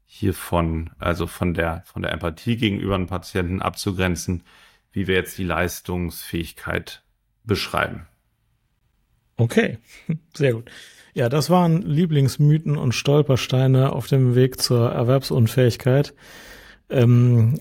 hiervon, 0.05 0.91
also 0.99 1.27
von 1.27 1.55
der, 1.55 1.83
von 1.87 2.03
der 2.03 2.13
Empathie 2.13 2.57
gegenüber 2.57 2.97
einem 2.97 3.07
Patienten 3.07 3.63
abzugrenzen, 3.63 4.43
wie 4.91 5.07
wir 5.07 5.15
jetzt 5.15 5.39
die 5.39 5.45
Leistungsfähigkeit 5.45 7.05
beschreiben. 7.45 8.09
Okay, 9.37 9.79
sehr 10.35 10.55
gut. 10.55 10.71
Ja, 11.15 11.29
das 11.29 11.51
waren 11.51 11.83
Lieblingsmythen 11.83 12.77
und 12.77 12.95
Stolpersteine 12.95 13.93
auf 13.93 14.09
dem 14.09 14.35
Weg 14.35 14.61
zur 14.61 14.91
Erwerbsunfähigkeit. 14.91 16.15
Ähm, 16.91 17.61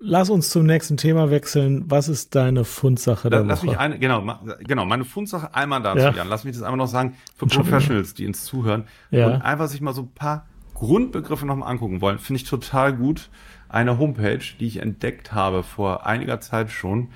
Lass 0.00 0.30
uns 0.30 0.50
zum 0.50 0.66
nächsten 0.66 0.96
Thema 0.96 1.30
wechseln. 1.30 1.84
Was 1.88 2.08
ist 2.08 2.34
deine 2.34 2.64
Fundsache 2.64 3.30
der 3.30 3.44
Lass 3.44 3.60
Woche? 3.60 3.70
Mich 3.70 3.78
eine, 3.78 3.98
genau, 4.00 4.40
genau, 4.66 4.84
meine 4.84 5.04
Fundsache 5.04 5.54
einmal 5.54 5.80
dazu, 5.80 5.98
ja. 5.98 6.10
Jan. 6.10 6.28
Lass 6.28 6.42
mich 6.42 6.54
das 6.54 6.62
einmal 6.62 6.78
noch 6.78 6.88
sagen 6.88 7.14
für 7.36 7.46
Professionals, 7.46 8.14
die 8.14 8.26
uns 8.26 8.44
zuhören 8.44 8.84
ja. 9.12 9.26
und 9.26 9.42
einfach 9.42 9.68
sich 9.68 9.80
mal 9.80 9.94
so 9.94 10.02
ein 10.02 10.12
paar 10.12 10.46
Grundbegriffe 10.74 11.46
nochmal 11.46 11.70
angucken 11.70 12.00
wollen. 12.00 12.18
Finde 12.18 12.42
ich 12.42 12.48
total 12.48 12.96
gut. 12.96 13.30
Eine 13.68 13.98
Homepage, 13.98 14.40
die 14.58 14.66
ich 14.66 14.78
entdeckt 14.78 15.32
habe 15.32 15.62
vor 15.62 16.04
einiger 16.04 16.40
Zeit 16.40 16.72
schon. 16.72 17.10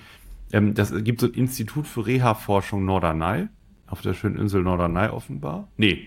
Ähm, 0.53 0.75
das 0.75 0.95
gibt 1.03 1.21
so 1.21 1.27
ein 1.27 1.35
Institut 1.35 1.89
für 1.89 2.07
Reha-Forschung 2.07 2.85
Norderney 2.85 3.49
auf 3.89 4.01
der 4.03 4.15
schönen 4.15 4.37
Insel 4.37 4.63
Norderney 4.63 5.09
offenbar. 5.09 5.67
Nee, 5.77 6.05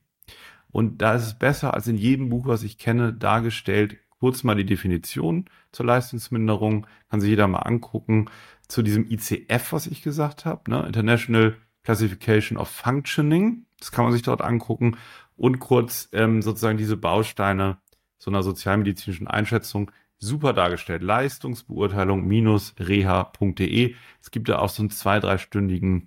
Und 0.70 1.02
da 1.02 1.14
ist 1.14 1.26
es 1.26 1.38
besser 1.38 1.74
als 1.74 1.87
in 1.87 1.96
jedem 1.96 2.30
Buch, 2.30 2.46
was 2.46 2.62
ich 2.62 2.78
kenne, 2.78 3.12
dargestellt, 3.12 3.98
kurz 4.18 4.42
mal 4.42 4.54
die 4.54 4.64
Definition 4.64 5.44
zur 5.70 5.85
Leistungsminderung, 5.85 6.87
kann 7.11 7.20
sich 7.20 7.28
jeder 7.28 7.46
mal 7.46 7.59
angucken, 7.59 8.30
zu 8.68 8.80
diesem 8.80 9.07
ICF, 9.07 9.74
was 9.74 9.87
ich 9.87 10.02
gesagt 10.02 10.46
habe, 10.46 10.70
ne? 10.70 10.87
International 10.87 11.59
Classification 11.83 12.57
of 12.57 12.70
Functioning, 12.70 13.66
das 13.78 13.92
kann 13.92 14.04
man 14.04 14.14
sich 14.14 14.22
dort 14.22 14.40
angucken. 14.40 14.96
Und 15.37 15.59
kurz 15.59 16.09
ähm, 16.12 16.40
sozusagen 16.40 16.78
diese 16.78 16.96
Bausteine 16.96 17.76
so 18.16 18.30
einer 18.30 18.42
sozialmedizinischen 18.42 19.28
Einschätzung 19.28 19.90
super 20.25 20.53
dargestellt. 20.53 21.03
Leistungsbeurteilung-reha.de. 21.03 23.95
Es 24.20 24.31
gibt 24.31 24.49
da 24.49 24.59
auch 24.59 24.68
so 24.68 24.83
einen 24.83 24.91
zwei-, 24.91 25.20
dreistündigen 25.20 26.07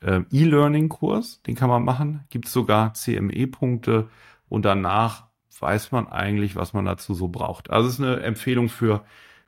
äh, 0.00 0.22
E-Learning-Kurs, 0.30 1.42
den 1.42 1.54
kann 1.54 1.68
man 1.68 1.84
machen. 1.84 2.24
Gibt 2.30 2.48
sogar 2.48 2.94
CME-Punkte 2.94 4.08
und 4.48 4.64
danach 4.64 5.26
weiß 5.58 5.90
man 5.92 6.06
eigentlich, 6.06 6.56
was 6.56 6.72
man 6.72 6.84
dazu 6.84 7.14
so 7.14 7.28
braucht. 7.28 7.70
Also 7.70 7.88
es 7.88 7.94
ist 7.94 8.00
eine 8.00 8.20
Empfehlung 8.20 8.68
für 8.68 9.04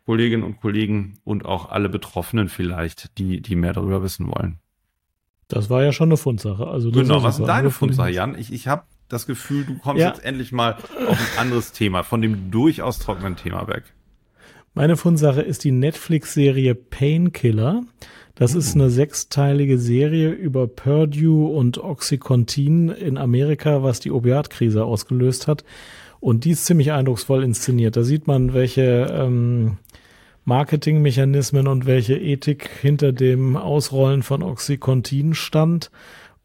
Kolleginnen 0.06 0.42
und 0.42 0.58
Kollegen 0.60 1.18
und 1.24 1.44
auch 1.44 1.70
alle 1.70 1.90
Betroffenen 1.90 2.48
vielleicht, 2.48 3.18
die, 3.18 3.42
die 3.42 3.56
mehr 3.56 3.74
darüber 3.74 4.02
wissen 4.02 4.26
wollen. 4.26 4.58
Das 5.48 5.68
war 5.70 5.82
ja 5.82 5.92
schon 5.92 6.08
eine 6.08 6.16
Fundsache. 6.16 6.66
Also 6.66 6.90
genau, 6.90 7.22
was 7.22 7.38
ist 7.38 7.46
deine 7.46 7.70
Fundsache, 7.70 8.10
Jan? 8.10 8.38
Ich, 8.38 8.52
ich 8.52 8.68
habe 8.68 8.84
das 9.08 9.26
Gefühl, 9.26 9.64
du 9.64 9.78
kommst 9.78 10.00
ja. 10.00 10.08
jetzt 10.08 10.24
endlich 10.24 10.52
mal 10.52 10.76
auf 11.08 11.18
ein 11.18 11.38
anderes 11.38 11.72
Thema, 11.72 12.02
von 12.02 12.22
dem 12.22 12.50
durchaus 12.50 12.98
trockenen 12.98 13.36
Thema 13.36 13.68
weg. 13.68 13.84
Meine 14.78 14.96
Fundsache 14.96 15.42
ist 15.42 15.64
die 15.64 15.72
Netflix-Serie 15.72 16.76
Painkiller. 16.76 17.82
Das 18.36 18.54
ist 18.54 18.76
eine 18.76 18.90
sechsteilige 18.90 19.76
Serie 19.76 20.30
über 20.30 20.68
Purdue 20.68 21.48
und 21.48 21.78
Oxycontin 21.78 22.88
in 22.88 23.18
Amerika, 23.18 23.82
was 23.82 23.98
die 23.98 24.12
Opiatkrise 24.12 24.84
ausgelöst 24.84 25.48
hat. 25.48 25.64
Und 26.20 26.44
die 26.44 26.52
ist 26.52 26.64
ziemlich 26.64 26.92
eindrucksvoll 26.92 27.42
inszeniert. 27.42 27.96
Da 27.96 28.04
sieht 28.04 28.28
man, 28.28 28.54
welche 28.54 29.08
ähm, 29.12 29.78
Marketingmechanismen 30.44 31.66
und 31.66 31.86
welche 31.86 32.16
Ethik 32.16 32.70
hinter 32.80 33.10
dem 33.10 33.56
Ausrollen 33.56 34.22
von 34.22 34.44
Oxycontin 34.44 35.34
stand 35.34 35.90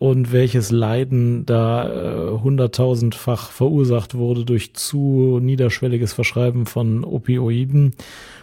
und 0.04 0.34
welches 0.34 0.70
Leiden 0.70 1.46
da 1.46 1.88
äh, 1.88 2.32
hunderttausendfach 2.32 3.52
verursacht 3.52 4.16
wurde 4.16 4.44
durch 4.44 4.74
zu 4.74 5.40
niederschwelliges 5.42 6.12
Verschreiben 6.12 6.66
von 6.66 7.06
Opioiden 7.06 7.96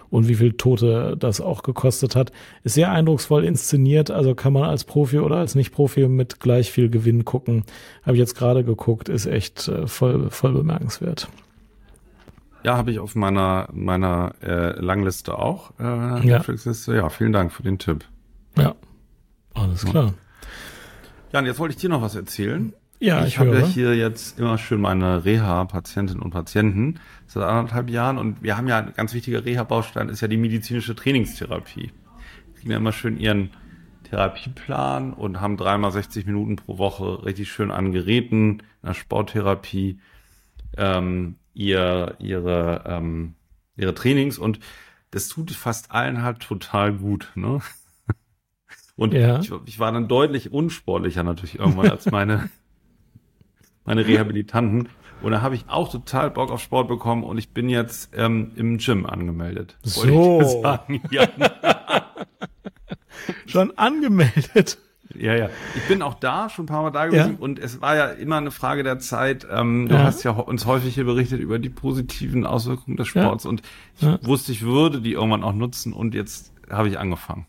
und 0.08 0.26
wie 0.26 0.36
viel 0.36 0.54
Tote 0.54 1.18
das 1.18 1.42
auch 1.42 1.62
gekostet 1.62 2.16
hat. 2.16 2.32
Ist 2.64 2.76
sehr 2.76 2.90
eindrucksvoll 2.90 3.44
inszeniert, 3.44 4.10
also 4.10 4.34
kann 4.34 4.54
man 4.54 4.70
als 4.70 4.84
Profi 4.84 5.18
oder 5.18 5.36
als 5.36 5.54
Nicht-Profi 5.54 6.08
mit 6.08 6.40
gleich 6.40 6.72
viel 6.72 6.88
Gewinn 6.88 7.26
gucken. 7.26 7.64
Habe 8.04 8.14
ich 8.14 8.20
jetzt 8.20 8.36
gerade 8.38 8.64
geguckt, 8.64 9.10
ist 9.10 9.26
echt 9.26 9.68
äh, 9.68 9.86
voll, 9.86 10.30
voll 10.30 10.54
bemerkenswert. 10.54 11.28
Ja, 12.64 12.78
habe 12.78 12.90
ich 12.90 13.00
auf 13.00 13.14
meiner 13.14 13.68
meiner 13.70 14.32
äh, 14.42 14.80
Langliste 14.80 15.38
auch. 15.38 15.72
Äh, 15.78 16.26
ja. 16.26 16.42
Ja, 16.86 17.08
vielen 17.10 17.32
Dank 17.34 17.52
für 17.52 17.62
den 17.62 17.78
Tipp. 17.78 18.06
Ja, 18.56 18.74
alles 19.52 19.84
klar. 19.84 20.06
Ja, 20.06 20.14
und 21.38 21.46
jetzt 21.46 21.58
wollte 21.58 21.74
ich 21.74 21.80
dir 21.80 21.88
noch 21.88 22.02
was 22.02 22.14
erzählen. 22.14 22.72
Ja, 22.98 23.22
ich, 23.22 23.28
ich 23.28 23.38
habe 23.38 23.58
ja 23.58 23.64
hier 23.64 23.96
jetzt 23.96 24.38
immer 24.38 24.58
schön 24.58 24.80
meine 24.80 25.24
Reha-Patientinnen 25.24 26.22
und 26.22 26.30
Patienten 26.30 27.00
seit 27.26 27.44
anderthalb 27.44 27.88
Jahren 27.88 28.18
und 28.18 28.42
wir 28.42 28.58
haben 28.58 28.68
ja 28.68 28.78
ein 28.78 28.92
ganz 28.94 29.14
wichtiger 29.14 29.44
Reha-Baustein 29.44 30.10
ist 30.10 30.20
ja 30.20 30.28
die 30.28 30.36
medizinische 30.36 30.94
Trainingstherapie. 30.94 31.92
Wir 32.46 32.54
kriegen 32.54 32.70
ja 32.70 32.76
immer 32.76 32.92
schön 32.92 33.18
ihren 33.18 33.50
Therapieplan 34.04 35.14
und 35.14 35.40
haben 35.40 35.56
dreimal 35.56 35.92
60 35.92 36.26
Minuten 36.26 36.56
pro 36.56 36.76
Woche 36.76 37.24
richtig 37.24 37.50
schön 37.50 37.70
an 37.70 37.92
Geräten, 37.92 38.60
in 38.82 38.86
der 38.86 38.94
Sporttherapie, 38.94 39.98
ähm, 40.76 41.36
ihr, 41.54 42.16
ihre, 42.18 42.84
ähm, 42.86 43.34
ihre 43.76 43.94
Trainings 43.94 44.36
und 44.36 44.60
das 45.10 45.28
tut 45.28 45.50
fast 45.52 45.90
allen 45.90 46.22
halt 46.22 46.40
total 46.40 46.92
gut. 46.92 47.32
Ne? 47.34 47.60
Und 49.00 49.14
ja. 49.14 49.40
ich, 49.40 49.50
ich, 49.64 49.78
war 49.78 49.92
dann 49.92 50.08
deutlich 50.08 50.52
unsportlicher 50.52 51.22
natürlich 51.22 51.58
irgendwann 51.58 51.90
als 51.90 52.10
meine, 52.10 52.50
meine 53.86 54.06
Rehabilitanten. 54.06 54.90
Und 55.22 55.32
da 55.32 55.40
habe 55.40 55.54
ich 55.54 55.64
auch 55.68 55.90
total 55.90 56.30
Bock 56.30 56.50
auf 56.50 56.60
Sport 56.60 56.88
bekommen 56.88 57.24
und 57.24 57.38
ich 57.38 57.54
bin 57.54 57.70
jetzt 57.70 58.10
ähm, 58.14 58.52
im 58.56 58.76
Gym 58.76 59.06
angemeldet. 59.06 59.78
So. 59.82 60.42
Sagen, 60.62 61.00
Schon 63.46 63.72
angemeldet. 63.78 64.76
Ja, 65.14 65.34
ja. 65.34 65.48
Ich 65.76 65.88
bin 65.88 66.02
auch 66.02 66.14
da 66.14 66.50
schon 66.50 66.64
ein 66.64 66.68
paar 66.68 66.82
Mal 66.82 66.90
da 66.90 67.06
gewesen 67.06 67.36
ja. 67.38 67.42
und 67.42 67.58
es 67.58 67.80
war 67.80 67.96
ja 67.96 68.08
immer 68.08 68.36
eine 68.36 68.50
Frage 68.50 68.82
der 68.82 68.98
Zeit. 68.98 69.46
Ähm, 69.50 69.88
du 69.88 69.94
ja. 69.94 70.02
hast 70.02 70.24
ja 70.24 70.32
uns 70.32 70.66
häufig 70.66 70.94
hier 70.94 71.04
berichtet 71.04 71.40
über 71.40 71.58
die 71.58 71.70
positiven 71.70 72.44
Auswirkungen 72.44 72.98
des 72.98 73.08
Sports 73.08 73.44
ja. 73.44 73.50
und 73.50 73.62
ich 73.98 74.26
wusste, 74.26 74.52
ich 74.52 74.60
würde 74.60 75.00
die 75.00 75.14
irgendwann 75.14 75.42
auch 75.42 75.54
nutzen 75.54 75.94
und 75.94 76.14
jetzt 76.14 76.52
habe 76.68 76.88
ich 76.88 76.98
angefangen. 76.98 77.46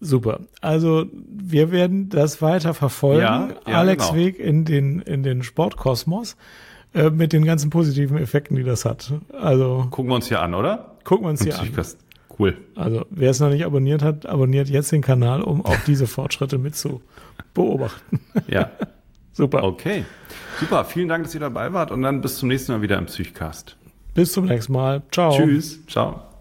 Super. 0.00 0.40
Also 0.60 1.06
wir 1.12 1.70
werden 1.70 2.08
das 2.08 2.42
weiter 2.42 2.74
verfolgen. 2.74 3.22
Ja, 3.22 3.48
ja, 3.66 3.78
Alex 3.78 4.08
genau. 4.08 4.18
Weg 4.18 4.38
in 4.38 4.64
den, 4.64 5.00
in 5.00 5.22
den 5.22 5.42
Sportkosmos 5.42 6.36
äh, 6.94 7.10
mit 7.10 7.32
den 7.32 7.44
ganzen 7.44 7.70
positiven 7.70 8.18
Effekten, 8.18 8.56
die 8.56 8.64
das 8.64 8.84
hat. 8.84 9.12
Also 9.32 9.86
gucken 9.90 10.10
wir 10.10 10.16
uns 10.16 10.28
hier 10.28 10.42
an, 10.42 10.54
oder? 10.54 10.96
Gucken 11.04 11.26
wir 11.26 11.30
uns 11.30 11.42
hier 11.42 11.58
an. 11.58 11.68
Cool. 12.38 12.56
Also 12.74 13.06
wer 13.10 13.30
es 13.30 13.40
noch 13.40 13.48
nicht 13.48 13.64
abonniert 13.64 14.02
hat, 14.02 14.26
abonniert 14.26 14.68
jetzt 14.68 14.92
den 14.92 15.02
Kanal, 15.02 15.42
um 15.42 15.64
auch 15.64 15.76
diese 15.86 16.06
Fortschritte 16.06 16.58
mit 16.58 16.76
zu 16.76 17.00
beobachten. 17.54 18.20
Ja. 18.48 18.70
Super. 19.32 19.64
Okay. 19.64 20.04
Super. 20.58 20.84
Vielen 20.84 21.08
Dank, 21.08 21.24
dass 21.24 21.34
ihr 21.34 21.40
dabei 21.40 21.72
wart 21.72 21.90
und 21.90 22.02
dann 22.02 22.22
bis 22.22 22.38
zum 22.38 22.48
nächsten 22.48 22.72
Mal 22.72 22.82
wieder 22.82 22.96
im 22.98 23.06
Psychcast. 23.06 23.76
Bis 24.14 24.32
zum 24.32 24.46
nächsten 24.46 24.72
Mal. 24.72 25.02
Ciao. 25.10 25.36
Tschüss. 25.36 25.84
Ciao. 25.86 26.35